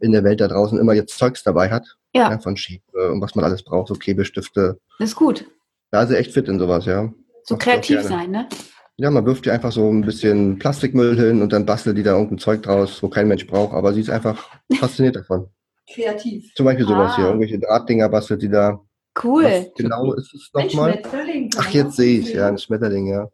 [0.00, 1.96] in der Welt da draußen immer jetzt Zeugs dabei hat.
[2.14, 2.36] Ja.
[2.40, 4.78] von Schiebe und was man alles braucht, so Klebestifte.
[4.98, 5.44] Das ist gut.
[5.90, 7.02] Da ist sie echt fit in sowas, ja.
[7.04, 7.12] So Mach
[7.48, 8.48] ich auch kreativ sein, ne?
[8.96, 12.12] Ja, man wirft ihr einfach so ein bisschen Plastikmüll hin und dann bastelt die da
[12.12, 14.48] irgendein Zeug draus, wo kein Mensch braucht, aber sie ist einfach
[14.80, 15.48] fasziniert davon.
[15.92, 16.52] Kreativ.
[16.54, 17.16] Zum Beispiel sowas Ah.
[17.16, 18.80] hier, irgendwelche Drahtdinger bastelt die da.
[19.22, 19.44] Cool.
[19.44, 20.92] Was genau ist es Ein nochmal?
[20.94, 21.50] Schmetterling.
[21.58, 23.28] Ach, jetzt sehe ich, ja, ein Schmetterling, ja.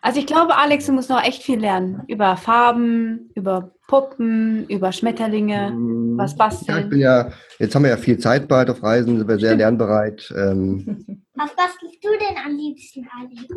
[0.00, 2.02] Also ich glaube, Alex, du musst noch echt viel lernen.
[2.08, 5.70] Über Farben, über Puppen, über Schmetterlinge.
[5.70, 6.76] Mm, was basteln?
[6.76, 9.38] Ja, ich bin ja, jetzt haben wir ja viel Zeit bald auf Reisen, sind wir
[9.38, 10.32] sehr lernbereit.
[10.36, 11.04] Ähm,
[11.34, 13.48] Was bastelst du denn am liebsten, Alex?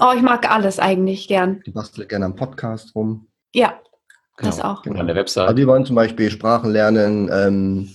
[0.00, 1.62] Oh, ich mag alles eigentlich gern.
[1.66, 3.26] die bastelt gerne am Podcast rum.
[3.54, 3.80] Ja,
[4.38, 4.68] das Genau.
[4.72, 4.86] auch.
[4.86, 5.58] Und an der Also Website.
[5.58, 7.90] die wollen zum Beispiel Sprachen lernen, ähm,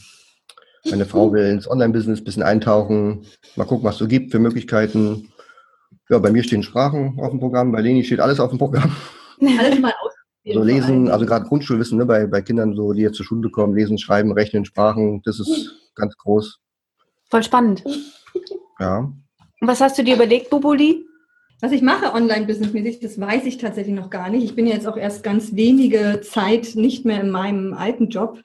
[0.90, 3.26] Meine Frau will ins Online-Business ein bisschen eintauchen,
[3.56, 5.32] mal gucken, was es so gibt für Möglichkeiten.
[6.10, 8.96] Ja, bei mir stehen Sprachen auf dem Programm, bei Leni steht alles auf dem Programm.
[9.42, 10.14] Alles mal aus.
[10.54, 13.76] So lesen, also gerade Grundschulwissen, ne, bei, bei Kindern, so, die jetzt zur Schule kommen,
[13.76, 16.60] lesen, schreiben, rechnen, Sprachen, das ist ganz groß.
[17.32, 17.84] Voll spannend.
[18.80, 19.00] Ja.
[19.00, 21.06] Und was hast du dir überlegt, Bubuli?
[21.62, 24.44] Was ich mache online-businessmäßig, das weiß ich tatsächlich noch gar nicht.
[24.44, 28.40] Ich bin jetzt auch erst ganz wenige Zeit nicht mehr in meinem alten Job.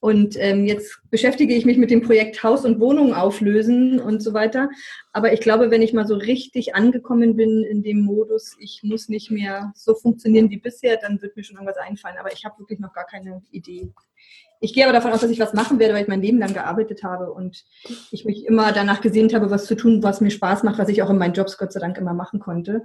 [0.00, 4.34] Und ähm, jetzt beschäftige ich mich mit dem Projekt Haus und Wohnung auflösen und so
[4.34, 4.68] weiter.
[5.12, 9.08] Aber ich glaube, wenn ich mal so richtig angekommen bin in dem Modus, ich muss
[9.08, 12.16] nicht mehr so funktionieren wie bisher, dann wird mir schon irgendwas einfallen.
[12.18, 13.92] Aber ich habe wirklich noch gar keine Idee.
[14.58, 16.52] Ich gehe aber davon aus, dass ich was machen werde, weil ich mein Leben lang
[16.52, 17.64] gearbeitet habe und
[18.10, 21.00] ich mich immer danach gesehnt habe, was zu tun, was mir Spaß macht, was ich
[21.00, 22.82] auch in meinen Jobs Gott sei Dank immer machen konnte.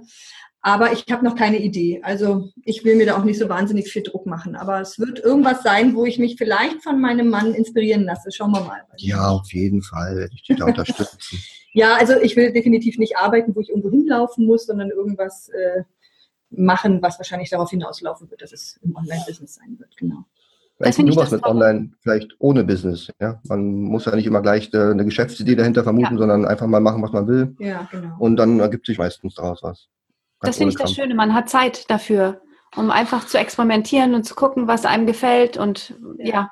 [0.62, 2.00] Aber ich habe noch keine Idee.
[2.02, 4.56] Also ich will mir da auch nicht so wahnsinnig viel Druck machen.
[4.56, 8.19] Aber es wird irgendwas sein, wo ich mich vielleicht von meinem Mann inspirieren lasse.
[8.30, 8.80] Schauen wir mal.
[8.96, 11.38] Ja, auf jeden Fall werde ich dich da unterstützen.
[11.72, 15.84] Ja, also ich will definitiv nicht arbeiten, wo ich irgendwo hinlaufen muss, sondern irgendwas äh,
[16.50, 19.96] machen, was wahrscheinlich darauf hinauslaufen wird, dass es im Online-Business sein wird.
[19.96, 20.24] Genau.
[20.78, 21.46] Vielleicht finde nur ich was das mit.
[21.48, 23.08] Online, vielleicht ohne Business.
[23.20, 23.40] Ja?
[23.44, 26.18] Man muss ja nicht immer gleich äh, eine Geschäftsidee dahinter vermuten, Ja.
[26.18, 27.54] sondern einfach mal machen, was man will.
[27.60, 28.16] Ja, genau.
[28.18, 29.86] Und dann ergibt sich meistens daraus was.
[30.40, 30.96] Ganz Das finde ich das Krampf.
[30.96, 31.14] Schöne.
[31.14, 32.40] Man hat Zeit dafür,
[32.74, 35.56] um einfach zu experimentieren und zu gucken, was einem gefällt.
[35.56, 36.26] Und Ja.
[36.26, 36.50] ja,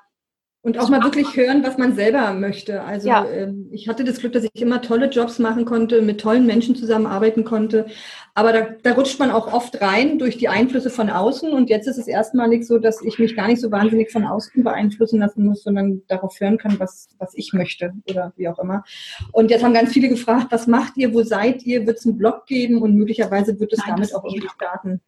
[0.69, 2.83] Und auch mal wirklich hören, was man selber möchte.
[2.83, 3.27] Also Ja.
[3.27, 6.77] ähm, ich hatte das Glück, dass ich immer tolle Jobs machen konnte, mit tollen Menschen
[6.77, 7.87] zusammenarbeiten konnte.
[8.35, 11.53] Aber da, da rutscht man auch oft rein durch die Einflüsse von außen.
[11.55, 14.63] Und jetzt ist es erstmalig so, dass ich mich gar nicht so wahnsinnig von außen
[14.63, 18.85] beeinflussen lassen muss, sondern darauf hören kann, was, was ich möchte oder wie auch immer.
[19.33, 21.87] Und jetzt haben ganz viele gefragt, was macht ihr, wo seid ihr?
[21.87, 22.83] Wird es einen Blog geben?
[22.83, 25.01] Und möglicherweise wird es Nein, damit auch irgendwie starten,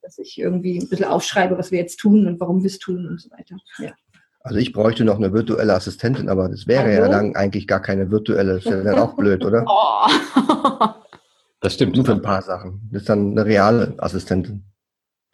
[0.00, 3.06] dass ich irgendwie ein bisschen aufschreibe, was wir jetzt tun und warum wir es tun
[3.06, 3.56] und so weiter.
[3.78, 3.92] Ja.
[4.46, 7.10] Also ich bräuchte noch eine virtuelle Assistentin, aber das wäre ja Also?
[7.12, 8.54] dann eigentlich gar keine virtuelle.
[8.54, 9.64] Das wäre dann auch blöd, oder?
[9.68, 10.88] oh.
[11.60, 11.96] Das stimmt.
[11.96, 12.88] Nur für ein paar Sachen.
[12.92, 14.62] Das ist dann eine reale Assistentin.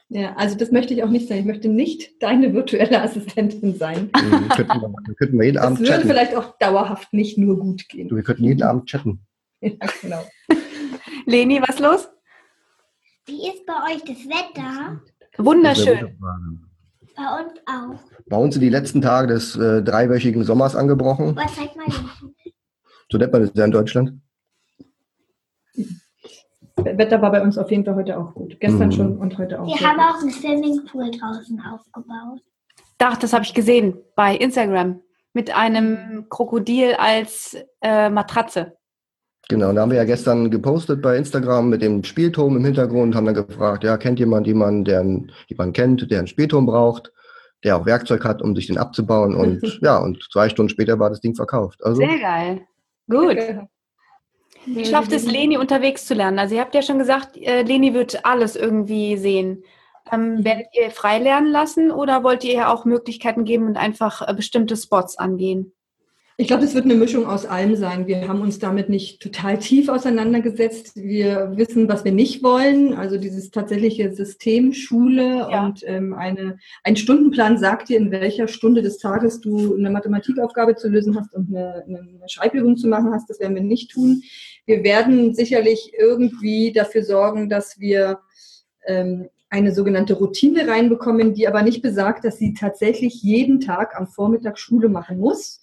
[0.08, 1.38] Ja, also das möchte ich auch nicht sein.
[1.40, 4.10] Ich möchte nicht deine virtuelle Assistentin sein.
[4.14, 6.08] Mhm, könnten wir, dann könnten wir jeden Das Abend würde chatten.
[6.08, 8.08] vielleicht auch dauerhaft nicht nur gut gehen.
[8.08, 9.26] Du, wir könnten jeden Abend chatten.
[9.60, 10.22] Ja, genau.
[11.26, 12.08] Leni, was los?
[13.26, 15.00] Wie ist bei euch das Wetter?
[15.38, 16.18] Wunderschön.
[17.16, 18.00] Bei uns auch.
[18.26, 21.36] Bei uns sind die letzten Tage des äh, dreiwöchigen Sommers angebrochen.
[21.36, 22.08] Was zeigt mal hin?
[23.10, 24.12] So nennt man das ja in Deutschland.
[26.76, 28.58] Wetter war bei uns auf jeden Fall heute auch gut.
[28.58, 28.92] Gestern Mhm.
[28.92, 29.66] schon und heute auch.
[29.66, 30.06] Wir haben gut.
[30.06, 32.40] auch einen Swimmingpool draußen aufgebaut.
[32.98, 35.00] Ach, das habe ich gesehen bei Instagram
[35.32, 38.76] mit einem Krokodil als äh, Matratze.
[39.52, 43.26] Genau, da haben wir ja gestern gepostet bei Instagram mit dem Spielturm im Hintergrund, haben
[43.26, 47.12] dann gefragt, ja, kennt jemand jemanden, der einen, jemanden kennt, der einen Spielturm braucht,
[47.62, 51.10] der auch Werkzeug hat, um sich den abzubauen und ja, und zwei Stunden später war
[51.10, 51.84] das Ding verkauft.
[51.84, 52.62] Also Sehr geil.
[53.08, 53.36] Gut.
[54.64, 56.38] Wie schafft es Leni unterwegs zu lernen?
[56.38, 59.64] Also ihr habt ja schon gesagt, äh, Leni wird alles irgendwie sehen.
[60.10, 64.26] Ähm, werdet ihr frei lernen lassen oder wollt ihr ihr auch Möglichkeiten geben und einfach
[64.26, 65.72] äh, bestimmte Spots angehen?
[66.38, 68.06] Ich glaube, es wird eine Mischung aus allem sein.
[68.06, 70.96] Wir haben uns damit nicht total tief auseinandergesetzt.
[70.96, 72.94] Wir wissen, was wir nicht wollen.
[72.94, 75.66] Also dieses tatsächliche System Schule Ja.
[75.66, 80.74] und ähm, eine, ein Stundenplan sagt dir, in welcher Stunde des Tages du eine Mathematikaufgabe
[80.74, 83.28] zu lösen hast und eine, eine Schreibübung zu machen hast.
[83.28, 84.22] Das werden wir nicht tun.
[84.64, 88.20] Wir werden sicherlich irgendwie dafür sorgen, dass wir
[88.86, 94.06] ähm, eine sogenannte Routine reinbekommen, die aber nicht besagt, dass sie tatsächlich jeden Tag am
[94.06, 95.60] Vormittag Schule machen muss.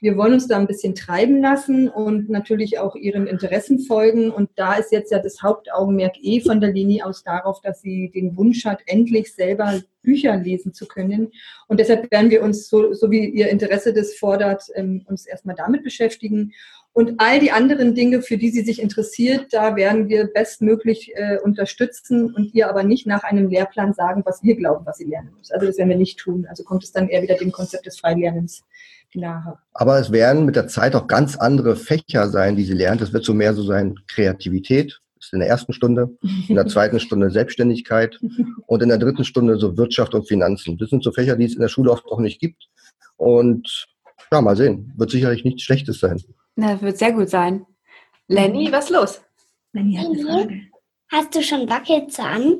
[0.00, 4.30] Wir wollen uns da ein bisschen treiben lassen und natürlich auch ihren Interessen folgen.
[4.30, 8.10] Und da ist jetzt ja das Hauptaugenmerk eh von der Linie aus darauf, dass sie
[8.10, 11.32] den Wunsch hat, endlich selber Bücher lesen zu können.
[11.66, 15.56] Und deshalb werden wir uns, so, so wie ihr Interesse das fordert, ähm, uns erstmal
[15.56, 16.52] damit beschäftigen.
[16.96, 21.36] Und all die anderen Dinge, für die sie sich interessiert, da werden wir bestmöglich äh,
[21.44, 25.28] unterstützen und ihr aber nicht nach einem Lehrplan sagen, was wir glauben, was sie lernen
[25.36, 25.50] muss.
[25.50, 26.46] Also das werden wir nicht tun.
[26.48, 28.62] Also kommt es dann eher wieder dem Konzept des Freilernens
[29.12, 29.58] nahe.
[29.74, 33.02] Aber es werden mit der Zeit auch ganz andere Fächer sein, die sie lernt.
[33.02, 36.16] Es wird so mehr so sein Kreativität, das ist in der ersten Stunde,
[36.48, 38.18] in der zweiten Stunde Selbstständigkeit
[38.66, 40.78] und in der dritten Stunde so Wirtschaft und Finanzen.
[40.78, 42.68] Das sind so Fächer, die es in der Schule oft auch nicht gibt.
[43.18, 43.86] Und
[44.32, 44.94] ja, mal sehen.
[44.96, 46.22] Wird sicherlich nichts Schlechtes sein.
[46.56, 47.66] Na, das wird sehr gut sein.
[48.28, 49.22] Lenny, was ist los?
[49.72, 50.60] Lenny hat eine Frage.
[51.12, 52.56] Hast du schon Wackelzahn?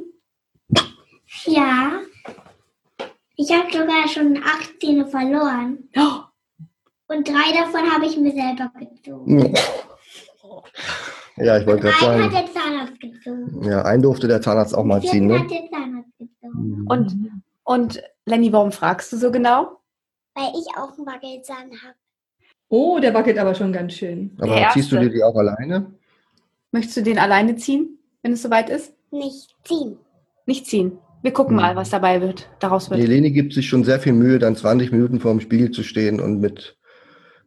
[1.46, 2.00] Ja.
[3.36, 5.88] Ich habe sogar schon acht Zähne verloren.
[5.96, 6.20] Oh,
[7.08, 9.54] Und drei davon habe ich mir selber gezogen.
[11.38, 13.62] Ja, ich wollte gerade Einen hat sagen, der Zahnarzt gezogen.
[13.64, 15.40] ja, einen durfte der Zahnarzt auch mal ziehen, ne?
[15.40, 16.86] hat der Zahnarzt gezogen.
[16.88, 19.80] Und, und Lenny, warum fragst du so genau?
[20.34, 21.94] Weil ich auch einen Wackelzahn habe.
[22.68, 24.32] Oh, der wackelt aber schon ganz schön.
[24.38, 25.92] Aber Der ziehst du dir die auch alleine?
[26.72, 28.92] Möchtest du den alleine ziehen, wenn es soweit ist?
[29.12, 29.98] Nicht ziehen.
[30.46, 30.98] Nicht ziehen.
[31.22, 31.62] Wir gucken Hm.
[31.62, 33.08] mal, was dabei wird, daraus Die wird.
[33.08, 36.20] Leni gibt sich schon sehr viel Mühe, dann 20 Minuten vor dem Spiegel zu stehen
[36.20, 36.76] und mit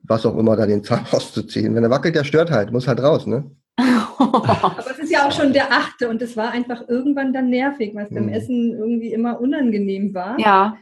[0.04, 1.76] was auch immer da den Zahn rauszuziehen.
[1.76, 3.52] Wenn er wackelt, der stört halt, muss halt raus, ne?
[4.18, 7.94] Aber es ist ja auch schon der achte und es war einfach irgendwann dann nervig,
[7.96, 8.30] weil es beim Mhm.
[8.34, 10.38] Essen irgendwie immer unangenehm war.
[10.40, 10.78] ja,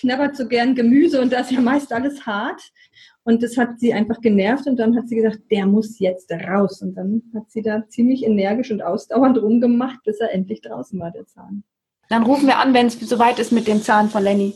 [0.00, 2.60] knabbert so gern Gemüse und da ist ja meist alles hart.
[3.24, 6.80] Und das hat sie einfach genervt und dann hat sie gesagt, der muss jetzt raus.
[6.80, 11.10] Und dann hat sie da ziemlich energisch und ausdauernd rumgemacht, bis er endlich draußen war,
[11.10, 11.64] der Zahn.
[12.08, 14.54] dann rufen wir an, wenn es soweit ist mit dem Zahn von Lenny.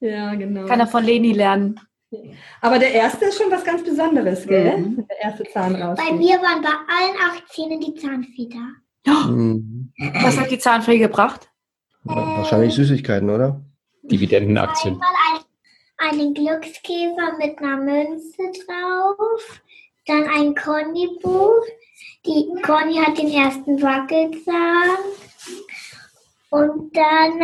[0.00, 0.66] Ja, genau.
[0.66, 1.80] Kann er von Leni lernen.
[2.60, 4.76] Aber der erste ist schon was ganz Besonderes, gell?
[4.76, 5.06] Mhm.
[5.08, 5.98] Der erste Zahn raus.
[5.98, 8.68] Bei mir waren bei allen acht Zähnen die Zahnfeder.
[9.06, 9.92] Hm.
[10.22, 11.48] Was hat die Zahnfee gebracht?
[12.04, 13.60] Wahrscheinlich Süßigkeiten, oder?
[14.02, 14.94] Dividendenaktien.
[14.94, 15.08] Einmal
[15.98, 19.62] ein, einen Glückskäfer mit einer Münze drauf,
[20.06, 21.64] dann ein Conny-Buch.
[22.26, 24.98] Die Conny hat den ersten Wackelzahn
[26.50, 27.38] und dann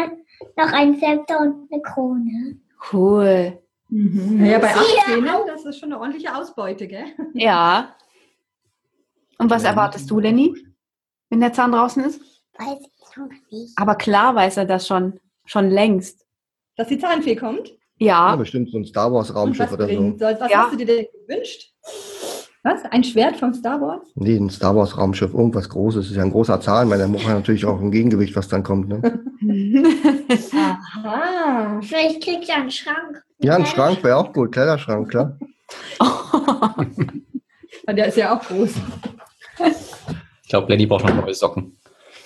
[0.57, 2.61] noch ein Zepter und eine Krone.
[2.93, 3.59] Cool.
[3.89, 4.39] Mhm.
[4.41, 5.03] Naja, bei acht Ja.
[5.15, 7.07] Zähnen, das ist schon eine ordentliche Ausbeute, gell?
[7.33, 7.95] Ja.
[9.39, 9.71] Und was Ja.
[9.71, 10.55] erwartest du, Lenny,
[11.31, 12.21] wenn der Zahn draußen ist?
[12.59, 13.73] Weiß ich noch nicht.
[13.79, 15.19] Aber klar weiß er das schon.
[15.47, 16.27] Schon längst.
[16.79, 17.68] Dass die Zahnfee kommt.
[17.99, 18.37] Ja, Ja.
[18.37, 19.95] bestimmt so ein Star Wars Raumschiff was oder so.
[19.95, 20.37] bringt soll.
[20.41, 20.62] Was Ja.
[20.62, 21.72] hast du dir denn gewünscht?
[22.62, 22.85] Was?
[22.91, 24.03] Ein Schwert vom Star Wars?
[24.14, 26.05] Nee, ein Star Wars Raumschiff, irgendwas Großes.
[26.05, 28.49] Das ist ja ein großer Zahn, weil da braucht man natürlich auch ein Gegengewicht, was
[28.49, 28.89] dann kommt.
[28.89, 29.01] Ne?
[30.55, 31.81] Aha.
[31.83, 33.22] Vielleicht kriegt er einen Schrank.
[33.41, 35.37] Ja, ein Schrank wäre auch gut, Kleiderschrank, klar.
[37.87, 38.74] Und der ist ja auch groß.
[40.43, 41.76] Ich glaube, Lenny braucht noch neue Socken.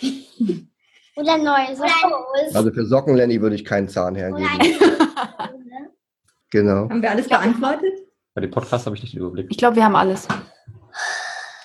[1.17, 2.55] Oder neues Haus.
[2.55, 4.49] Also für Socken, Lenny, würde ich keinen Zahn hergeben.
[6.51, 6.89] Genau.
[6.89, 7.93] Haben wir alles beantwortet?
[8.35, 9.47] Bei dem Podcast habe ich nicht den Überblick.
[9.51, 10.27] Ich glaube, wir haben alles.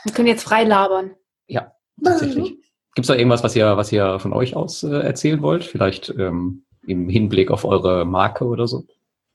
[0.03, 1.11] Wir können jetzt frei labern.
[1.47, 1.71] Ja,
[2.03, 2.51] tatsächlich.
[2.95, 5.63] Gibt es da irgendwas, was ihr, was ihr von euch aus äh, erzählen wollt?
[5.63, 8.85] Vielleicht ähm, im Hinblick auf eure Marke oder so?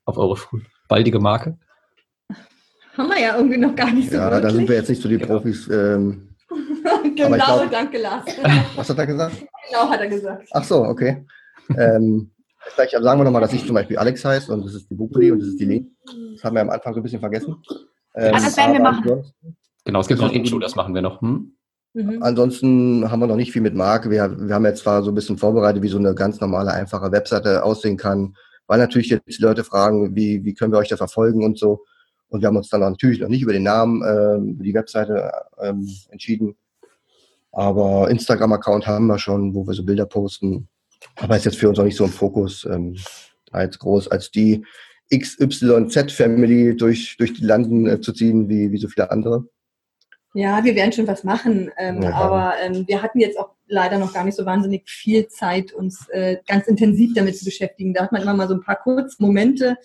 [0.05, 1.59] Auf eure früh- baldige Marke?
[2.97, 4.69] Haben wir ja irgendwie noch gar nicht so Ja, da sind wirklich.
[4.69, 5.69] wir jetzt nicht so die Profis.
[5.69, 6.32] Ähm,
[7.17, 8.25] genau, glaub- danke Lars.
[8.77, 9.45] was hat er gesagt?
[9.69, 10.49] genau, hat er gesagt.
[10.53, 11.25] Ach so, okay.
[11.77, 12.31] Ähm,
[12.75, 15.31] vielleicht sagen wir nochmal, dass ich zum Beispiel Alex heiße und das ist die Bukuli
[15.31, 15.91] und das ist die Leni.
[16.35, 17.57] Das haben wir am Anfang so ein bisschen vergessen.
[18.15, 19.03] Ähm, Ah, das werden wir machen.
[19.03, 21.21] ansonsten- Genau, es gibt noch ein Intro, das machen wir noch.
[21.23, 21.57] Hm?
[21.95, 22.23] Mhm.
[22.23, 24.11] Ansonsten haben wir noch nicht viel mit Marke.
[24.11, 27.11] Wir, wir haben jetzt zwar so ein bisschen vorbereitet, wie so eine ganz normale, einfache
[27.11, 28.35] Webseite aussehen kann,
[28.67, 31.85] weil natürlich jetzt die Leute fragen, wie, wie können wir euch da verfolgen und so.
[32.29, 35.31] Und wir haben uns dann natürlich noch nicht über den Namen, ähm, über die Webseite
[35.61, 36.55] ähm, entschieden.
[37.53, 40.69] Aber Instagram-Account haben wir schon, wo wir so Bilder posten.
[41.17, 42.97] Aber ist jetzt für uns auch nicht so im Fokus, ähm,
[43.55, 44.65] jetzt groß als die
[45.15, 49.45] XYZ-Family durch, durch die Landen äh, zu ziehen, wie, wie so viele andere.
[50.35, 53.99] Ja, wir werden schon was machen, ähm, Ja, aber ähm, wir hatten jetzt auch leider
[53.99, 57.95] noch gar nicht so wahnsinnig viel Zeit, uns äh, ganz intensiv damit zu beschäftigen.
[57.95, 59.77] Da hat man immer mal so ein paar Kurzmomente.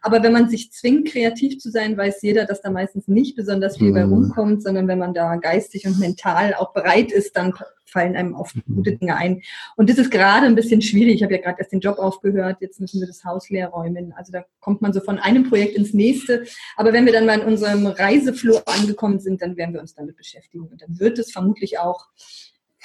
[0.00, 3.76] Aber wenn man sich zwingt, kreativ zu sein, weiß jeder, dass da meistens nicht besonders
[3.76, 4.12] viel bei Mhm.
[4.12, 7.52] rumkommt, sondern wenn man da geistig und mental auch bereit ist, dann
[7.84, 9.42] fallen einem oft gute Dinge ein.
[9.76, 11.16] Und das ist gerade ein bisschen schwierig.
[11.16, 14.14] Ich habe ja gerade erst den Job aufgehört, jetzt müssen wir das Haus leer räumen.
[14.16, 16.44] Also da kommt man so von einem Projekt ins nächste.
[16.76, 20.16] Aber wenn wir dann mal in unserem Reiseflow angekommen sind, dann werden wir uns damit
[20.16, 20.64] beschäftigen.
[20.64, 22.06] Und dann wird es vermutlich auch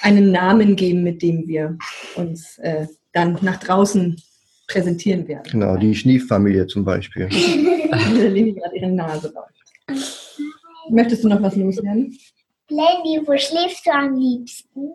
[0.00, 1.76] einen Namen geben, mit dem wir
[2.16, 4.16] uns äh, dann nach draußen
[4.68, 5.50] präsentieren werden.
[5.50, 7.26] Genau, die Schnief-Familie zum Beispiel.
[8.12, 10.04] Leni gerade ihre Nase läuft.
[10.90, 12.16] Möchtest du noch was loswerden?
[12.70, 14.92] Lenny, wo schläfst du am liebsten?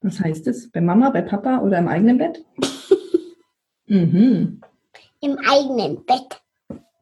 [0.00, 0.70] Was heißt es?
[0.70, 2.44] Bei Mama, bei Papa oder im eigenen Bett?
[3.86, 4.60] mhm.
[5.20, 6.40] Im eigenen Bett.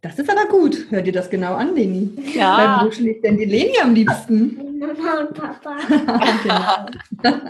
[0.02, 0.86] Das ist aber gut.
[0.90, 2.10] Hör dir das genau an, Leni.
[2.16, 2.82] Weil Ja.
[2.84, 4.73] wo schläft denn die Leni am liebsten?
[4.86, 5.76] Mama und Papa.
[7.22, 7.40] genau.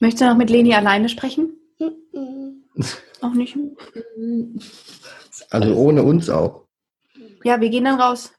[0.00, 1.56] Möchtest du noch mit Leni alleine sprechen?
[1.78, 2.64] Mhm.
[3.20, 3.56] Auch nicht?
[5.50, 6.66] Also ohne uns auch.
[7.44, 8.32] Ja, wir gehen dann raus.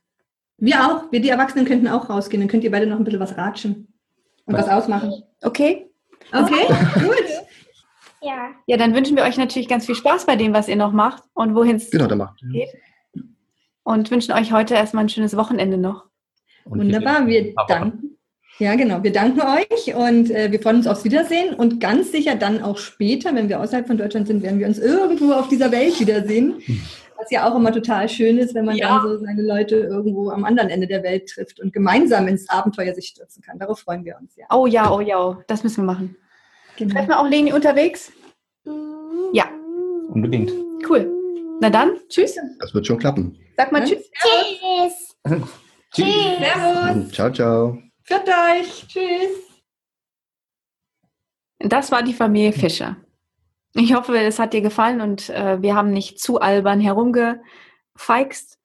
[0.57, 1.11] Wir auch.
[1.11, 2.41] Wir, die Erwachsenen, könnten auch rausgehen.
[2.41, 3.87] Dann könnt ihr beide noch ein bisschen was ratschen
[4.45, 5.23] und was ausmachen.
[5.41, 5.89] Okay?
[6.31, 7.23] Okay, gut.
[8.21, 8.51] Ja.
[8.65, 11.23] Ja, dann wünschen wir euch natürlich ganz viel Spaß bei dem, was ihr noch macht
[11.33, 12.41] und wohin es Genau, dann macht.
[13.83, 16.05] und wünschen euch heute erstmal ein schönes Wochenende noch.
[16.65, 17.27] Und Wunderbar.
[17.27, 18.17] Wir danken.
[18.59, 19.03] Ja, genau.
[19.03, 22.77] Wir danken euch und äh, wir freuen uns aufs Wiedersehen und ganz sicher dann auch
[22.77, 26.61] später, wenn wir außerhalb von Deutschland sind, werden wir uns irgendwo auf dieser Welt wiedersehen.
[27.17, 28.99] Was ja auch immer total schön ist, wenn man Ja.
[28.99, 32.93] dann so seine Leute irgendwo am anderen Ende der Welt trifft und gemeinsam ins Abenteuer
[32.93, 33.57] sich stürzen kann.
[33.57, 34.45] Darauf freuen wir uns ja.
[34.53, 36.15] Oh ja, oh ja, oh, das müssen wir machen.
[36.77, 36.93] Genau.
[36.93, 38.11] Treffen wir auch Leni unterwegs?
[39.33, 39.45] Ja.
[40.09, 40.51] Unbedingt.
[40.87, 41.09] Cool.
[41.59, 42.35] Na dann, tschüss.
[42.59, 43.37] Das wird schon klappen.
[43.57, 43.85] Sag mal Ja.
[43.95, 44.11] tschüss.
[45.25, 45.41] Tschüss.
[45.93, 46.39] Tschüss.
[46.39, 47.11] Servus.
[47.11, 47.79] Ciao, ciao.
[48.03, 48.87] Führt euch.
[48.87, 49.43] Tschüss.
[51.59, 52.97] Das war die Familie Fischer.
[53.75, 58.59] Ich hoffe, es hat dir gefallen und äh, wir haben nicht zu albern herumgefeixt.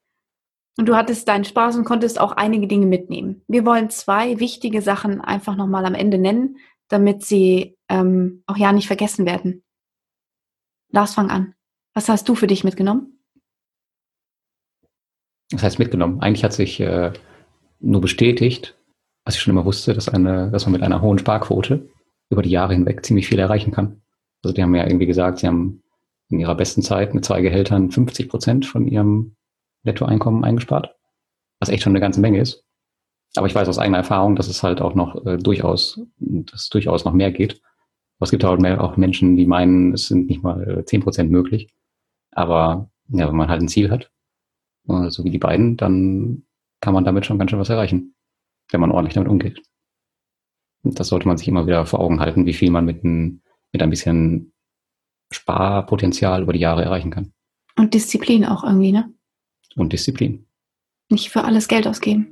[0.76, 3.42] Und du hattest deinen Spaß und konntest auch einige Dinge mitnehmen.
[3.48, 6.58] Wir wollen zwei wichtige Sachen einfach nochmal am Ende nennen,
[6.88, 9.64] damit sie ähm, auch ja nicht vergessen werden.
[10.90, 11.54] Lars, fang an.
[11.94, 13.17] Was hast du für dich mitgenommen?
[15.50, 16.20] Das heißt mitgenommen.
[16.20, 17.12] Eigentlich hat sich äh,
[17.80, 18.76] nur bestätigt,
[19.24, 21.88] was ich schon immer wusste, dass, eine, dass man mit einer hohen Sparquote
[22.30, 24.02] über die Jahre hinweg ziemlich viel erreichen kann.
[24.42, 25.82] Also die haben ja irgendwie gesagt, sie haben
[26.30, 29.36] in ihrer besten Zeit mit zwei Gehältern 50 Prozent von ihrem
[29.84, 30.94] Nettoeinkommen eingespart,
[31.60, 32.64] was echt schon eine ganze Menge ist.
[33.36, 36.68] Aber ich weiß aus eigener Erfahrung, dass es halt auch noch äh, durchaus, dass es
[36.68, 37.60] durchaus noch mehr geht.
[38.18, 41.02] Aber es gibt halt mehr, auch Menschen, die meinen, es sind nicht mal äh, 10
[41.02, 41.72] Prozent möglich.
[42.32, 44.10] Aber ja, wenn man halt ein Ziel hat,
[45.10, 46.44] so wie die beiden, dann
[46.80, 48.14] kann man damit schon ganz schön was erreichen,
[48.70, 49.62] wenn man ordentlich damit umgeht.
[50.82, 53.42] Und das sollte man sich immer wieder vor Augen halten, wie viel man mit ein,
[53.72, 54.52] mit ein bisschen
[55.30, 57.32] Sparpotenzial über die Jahre erreichen kann.
[57.76, 59.12] Und Disziplin auch irgendwie, ne?
[59.76, 60.46] Und Disziplin.
[61.10, 62.28] Nicht für alles Geld ausgeben.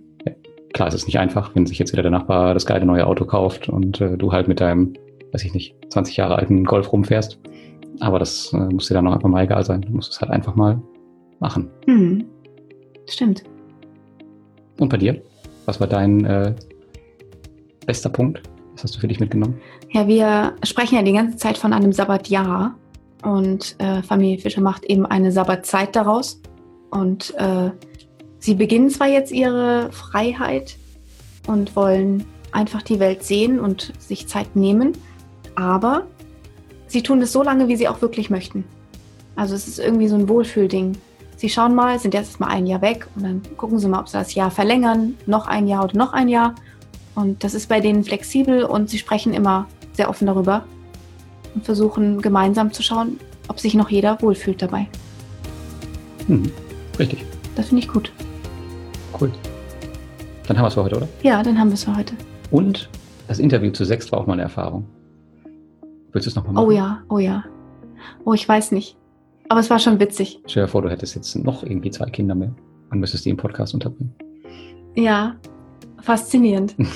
[0.73, 3.25] Klar, es ist nicht einfach, wenn sich jetzt wieder der Nachbar das geile neue Auto
[3.25, 4.95] kauft und äh, du halt mit deinem,
[5.33, 7.39] weiß ich nicht, 20 Jahre alten Golf rumfährst.
[8.01, 9.83] Aber das äh, muss dir dann auch einfach mal egal sein.
[9.83, 10.83] Du musst es halt einfach mal
[11.41, 11.71] machen.
[11.87, 12.27] Hm.
[13.09, 13.45] Stimmt.
[14.79, 15.21] Und bei dir?
[15.65, 16.55] Was war dein äh,
[17.87, 18.43] bester Punkt?
[18.75, 19.61] Was hast du für dich mitgenommen?
[19.91, 22.77] Ja, wir sprechen ja die ganze Zeit von einem Sabbatjahr
[23.23, 26.41] und äh, Familie Fischer macht eben eine Sabbatzeit daraus.
[26.91, 27.71] Und äh,
[28.39, 30.77] sie beginnen zwar jetzt ihre Freiheit
[31.47, 34.93] und wollen einfach die Welt sehen und sich Zeit nehmen,
[35.55, 36.07] aber
[36.87, 38.65] sie tun es so lange, wie sie auch wirklich möchten.
[39.35, 40.97] Also es ist irgendwie so ein Wohlfühlding.
[41.37, 44.09] Sie schauen mal, sind jetzt mal ein Jahr weg und dann gucken sie mal, ob
[44.09, 46.55] sie das Jahr verlängern, noch ein Jahr oder noch ein Jahr.
[47.15, 50.65] Und das ist bei denen flexibel und sie sprechen immer sehr offen darüber
[51.55, 53.19] und versuchen gemeinsam zu schauen,
[53.49, 54.89] ob sich noch jeder wohlfühlt dabei.
[56.27, 56.51] Hm,
[56.99, 57.25] richtig,
[57.55, 58.13] Das finde ich gut.
[59.21, 59.31] cool.
[60.47, 61.09] Dann haben wir es für heute, oder?
[61.23, 62.15] Ja, dann haben wir es für heute.
[62.51, 62.89] Und
[63.29, 64.85] das Interview zu sechs war auch mal eine Erfahrung.
[66.13, 66.67] Willst du es nochmal machen?
[66.67, 67.45] Oh ja, oh ja.
[68.25, 68.97] Oh, ich weiß nicht.
[69.49, 70.41] Aber es war schon witzig.
[70.47, 72.53] Stell dir vor, du hättest jetzt noch irgendwie zwei Kinder mehr
[72.91, 74.15] und müsstest die im Podcast unterbringen.
[74.95, 75.37] Ja,
[76.01, 76.75] faszinierend.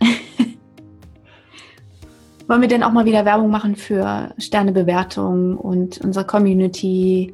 [2.46, 7.32] Wollen wir denn auch mal wieder Werbung machen für Sternebewertung und unsere Community?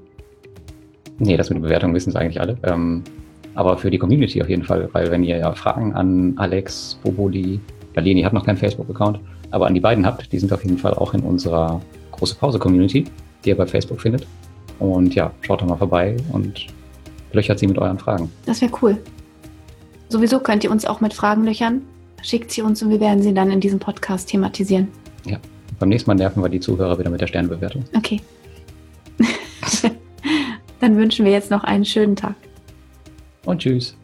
[1.19, 2.57] Nee, das mit der Bewertung wissen es eigentlich alle.
[2.63, 3.03] Ähm,
[3.55, 7.59] aber für die Community auf jeden Fall, weil wenn ihr ja Fragen an Alex, Boboli,
[7.97, 9.19] ja, Leni hat noch keinen Facebook-Account,
[9.51, 11.81] aber an die beiden habt, die sind auf jeden Fall auch in unserer
[12.13, 13.05] große Pause-Community,
[13.45, 14.25] die ihr bei Facebook findet.
[14.81, 16.67] Und ja, schaut da mal vorbei und
[17.33, 18.31] löchert sie mit euren Fragen.
[18.47, 18.99] Das wäre cool.
[20.09, 21.83] Sowieso könnt ihr uns auch mit Fragen löchern.
[22.23, 24.89] Schickt sie uns und wir werden sie dann in diesem Podcast thematisieren.
[25.81, 27.85] Beim nächsten Mal nerven wir die Zuhörer wieder mit der Sternebewertung.
[27.97, 28.21] Okay.
[30.81, 32.35] dann wünschen wir jetzt noch einen schönen Tag.
[33.47, 33.97] Und tschüss.